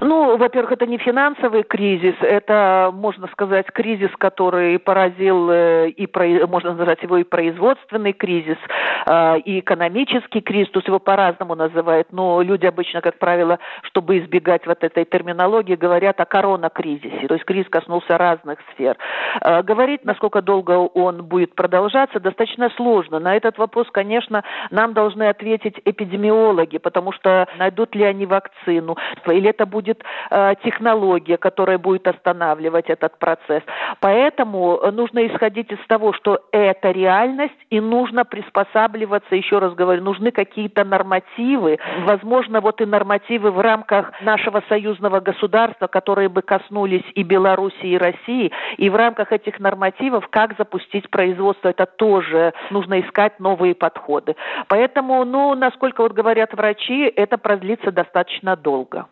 Ну, 0.00 0.36
во-первых, 0.36 0.72
это 0.72 0.86
не 0.86 0.98
финансовый 0.98 1.62
кризис, 1.62 2.14
это, 2.20 2.90
можно 2.92 3.26
сказать, 3.28 3.66
кризис, 3.72 4.10
который 4.18 4.78
поразил, 4.78 5.50
э, 5.50 5.88
и 5.90 6.08
можно 6.46 6.74
назвать 6.74 7.02
его 7.02 7.18
и 7.18 7.24
производственный 7.24 8.12
кризис, 8.12 8.58
э, 9.06 9.38
и 9.40 9.60
экономический 9.60 10.40
кризис, 10.40 10.70
то 10.70 10.78
есть 10.78 10.88
его 10.88 10.98
по-разному 10.98 11.54
называют, 11.54 12.08
но 12.12 12.42
люди 12.42 12.66
обычно, 12.66 13.00
как 13.00 13.18
правило, 13.18 13.58
чтобы 13.82 14.18
избегать 14.18 14.66
вот 14.66 14.84
этой 14.84 15.04
терминологии, 15.04 15.74
говорят 15.74 16.20
о 16.20 16.26
коронакризисе, 16.26 17.26
то 17.26 17.34
есть 17.34 17.44
кризис 17.44 17.68
коснулся 17.68 18.18
разных 18.18 18.58
сфер. 18.72 18.96
Э, 19.42 19.62
говорить, 19.62 20.04
насколько 20.04 20.42
долго 20.42 20.72
он 20.72 21.24
будет 21.24 21.54
продолжаться, 21.54 22.20
достаточно 22.20 22.70
сложно. 22.76 23.18
На 23.18 23.36
этот 23.36 23.58
вопрос, 23.58 23.88
конечно, 23.90 24.44
нам 24.70 24.92
должны 24.92 25.28
ответить 25.28 25.80
эпидемиологи, 25.84 26.78
потому 26.78 27.12
что 27.12 27.48
найдут 27.58 27.94
ли 27.94 28.04
они 28.04 28.26
вакцину, 28.26 28.96
или 29.26 29.50
это 29.50 29.66
будет 29.66 29.87
будет 29.88 30.04
э, 30.30 30.54
технология, 30.64 31.36
которая 31.36 31.78
будет 31.78 32.06
останавливать 32.06 32.90
этот 32.90 33.18
процесс. 33.18 33.62
Поэтому 34.00 34.80
нужно 34.92 35.26
исходить 35.26 35.72
из 35.72 35.78
того, 35.86 36.12
что 36.12 36.40
это 36.52 36.90
реальность, 36.90 37.54
и 37.70 37.80
нужно 37.80 38.24
приспосабливаться, 38.24 39.34
еще 39.34 39.58
раз 39.58 39.74
говорю, 39.74 40.02
нужны 40.02 40.30
какие-то 40.30 40.84
нормативы, 40.84 41.78
возможно, 42.04 42.60
вот 42.60 42.80
и 42.80 42.86
нормативы 42.86 43.50
в 43.50 43.60
рамках 43.60 44.12
нашего 44.22 44.62
союзного 44.68 45.20
государства, 45.20 45.86
которые 45.86 46.28
бы 46.28 46.42
коснулись 46.42 47.04
и 47.14 47.22
Беларуси, 47.22 47.86
и 47.86 47.98
России, 47.98 48.52
и 48.76 48.90
в 48.90 48.96
рамках 48.96 49.32
этих 49.32 49.58
нормативов, 49.60 50.28
как 50.28 50.56
запустить 50.58 51.10
производство, 51.10 51.68
это 51.68 51.86
тоже 51.86 52.52
нужно 52.70 53.00
искать 53.00 53.40
новые 53.40 53.74
подходы. 53.74 54.36
Поэтому, 54.68 55.24
ну, 55.24 55.54
насколько 55.54 56.02
вот 56.02 56.12
говорят 56.12 56.52
врачи, 56.54 57.12
это 57.16 57.38
продлится 57.38 57.90
достаточно 57.90 58.56
долго. 58.56 59.06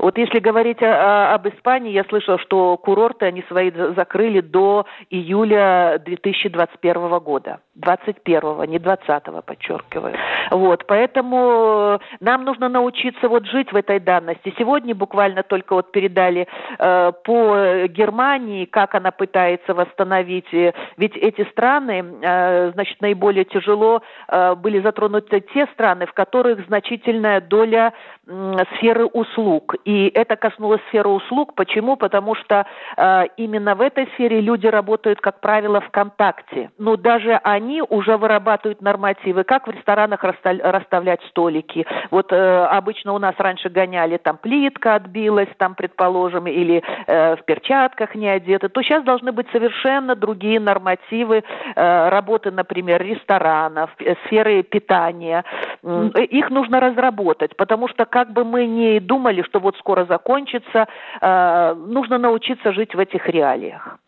Вот 0.00 0.16
если 0.16 0.38
говорить 0.38 0.82
о, 0.82 1.34
об 1.34 1.46
Испании, 1.46 1.92
я 1.92 2.04
слышала, 2.04 2.38
что 2.38 2.78
курорты 2.78 3.26
они 3.26 3.44
свои 3.48 3.70
закрыли 3.70 4.40
до 4.40 4.86
июля 5.10 6.00
2021 6.02 7.18
года. 7.18 7.60
21-го, 7.80 8.64
не 8.64 8.78
20-го, 8.78 9.42
подчеркиваю. 9.42 10.14
Вот, 10.50 10.86
поэтому 10.86 12.00
нам 12.20 12.44
нужно 12.44 12.68
научиться 12.68 13.28
вот 13.28 13.46
жить 13.46 13.72
в 13.72 13.76
этой 13.76 14.00
данности. 14.00 14.54
Сегодня 14.58 14.94
буквально 14.94 15.42
только 15.42 15.74
вот 15.74 15.92
передали 15.92 16.46
э, 16.78 17.12
по 17.24 17.86
Германии, 17.86 18.64
как 18.64 18.94
она 18.94 19.10
пытается 19.10 19.74
восстановить. 19.74 20.52
Ведь 20.52 21.16
эти 21.16 21.48
страны, 21.50 22.04
э, 22.22 22.70
значит, 22.72 23.00
наиболее 23.00 23.44
тяжело 23.44 24.02
э, 24.28 24.54
были 24.54 24.80
затронуты 24.80 25.40
те 25.54 25.66
страны, 25.72 26.06
в 26.06 26.12
которых 26.12 26.66
значительная 26.66 27.40
доля 27.40 27.92
э, 28.26 28.56
сферы 28.76 29.06
услуг. 29.06 29.74
И 29.84 30.10
это 30.14 30.36
коснулось 30.36 30.80
сферы 30.88 31.08
услуг. 31.08 31.54
Почему? 31.54 31.96
Потому 31.96 32.34
что 32.34 32.66
э, 32.96 33.24
именно 33.36 33.74
в 33.74 33.80
этой 33.80 34.06
сфере 34.14 34.40
люди 34.40 34.66
работают, 34.66 35.20
как 35.20 35.40
правило, 35.40 35.80
ВКонтакте. 35.80 36.70
Но 36.78 36.96
даже 36.96 37.40
они 37.44 37.69
уже 37.80 38.16
вырабатывают 38.16 38.82
нормативы, 38.82 39.44
как 39.44 39.66
в 39.66 39.70
ресторанах 39.70 40.24
расставлять 40.24 41.20
столики. 41.28 41.86
Вот 42.10 42.32
э, 42.32 42.64
обычно 42.64 43.12
у 43.12 43.18
нас 43.18 43.34
раньше 43.38 43.68
гоняли, 43.68 44.16
там 44.16 44.36
плитка 44.36 44.96
отбилась, 44.96 45.48
там, 45.58 45.74
предположим, 45.74 46.46
или 46.46 46.82
э, 47.06 47.36
в 47.36 47.44
перчатках 47.44 48.14
не 48.14 48.28
одеты. 48.28 48.68
То 48.68 48.82
сейчас 48.82 49.04
должны 49.04 49.32
быть 49.32 49.46
совершенно 49.52 50.14
другие 50.16 50.60
нормативы 50.60 51.42
э, 51.76 52.08
работы, 52.08 52.50
например, 52.50 53.02
ресторанов, 53.02 53.90
э, 53.98 54.14
сферы 54.26 54.62
питания. 54.62 55.44
Их 55.82 56.50
нужно 56.50 56.80
разработать, 56.80 57.56
потому 57.56 57.88
что 57.88 58.04
как 58.04 58.32
бы 58.32 58.44
мы 58.44 58.66
ни 58.66 58.98
думали, 58.98 59.42
что 59.42 59.60
вот 59.60 59.76
скоро 59.76 60.04
закончится, 60.04 60.86
э, 61.20 61.74
нужно 61.74 62.18
научиться 62.18 62.72
жить 62.72 62.94
в 62.94 62.98
этих 62.98 63.28
реалиях. 63.28 63.98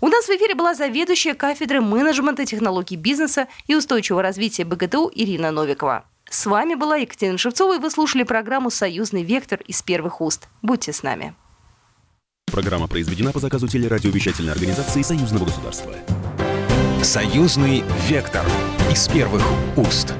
У 0.00 0.08
нас 0.08 0.26
в 0.26 0.30
эфире 0.30 0.54
была 0.54 0.74
заведующая 0.74 1.34
кафедры 1.34 1.80
менеджмента 1.80 2.46
технологий 2.46 2.96
бизнеса 2.96 3.48
и 3.66 3.74
устойчивого 3.74 4.22
развития 4.22 4.64
БГТУ 4.64 5.10
Ирина 5.12 5.50
Новикова. 5.50 6.04
С 6.30 6.46
вами 6.46 6.74
была 6.74 6.96
Екатерина 6.96 7.38
Шевцова, 7.38 7.76
и 7.76 7.78
вы 7.78 7.90
слушали 7.90 8.22
программу 8.22 8.70
«Союзный 8.70 9.24
вектор» 9.24 9.60
из 9.66 9.82
первых 9.82 10.20
уст. 10.20 10.48
Будьте 10.62 10.92
с 10.92 11.02
нами. 11.02 11.34
Программа 12.52 12.86
произведена 12.86 13.32
по 13.32 13.40
заказу 13.40 13.66
телерадиовещательной 13.66 14.52
организации 14.52 15.02
Союзного 15.02 15.46
государства. 15.46 15.92
«Союзный 17.02 17.82
вектор» 18.08 18.44
из 18.92 19.08
первых 19.08 19.42
уст. 19.76 20.14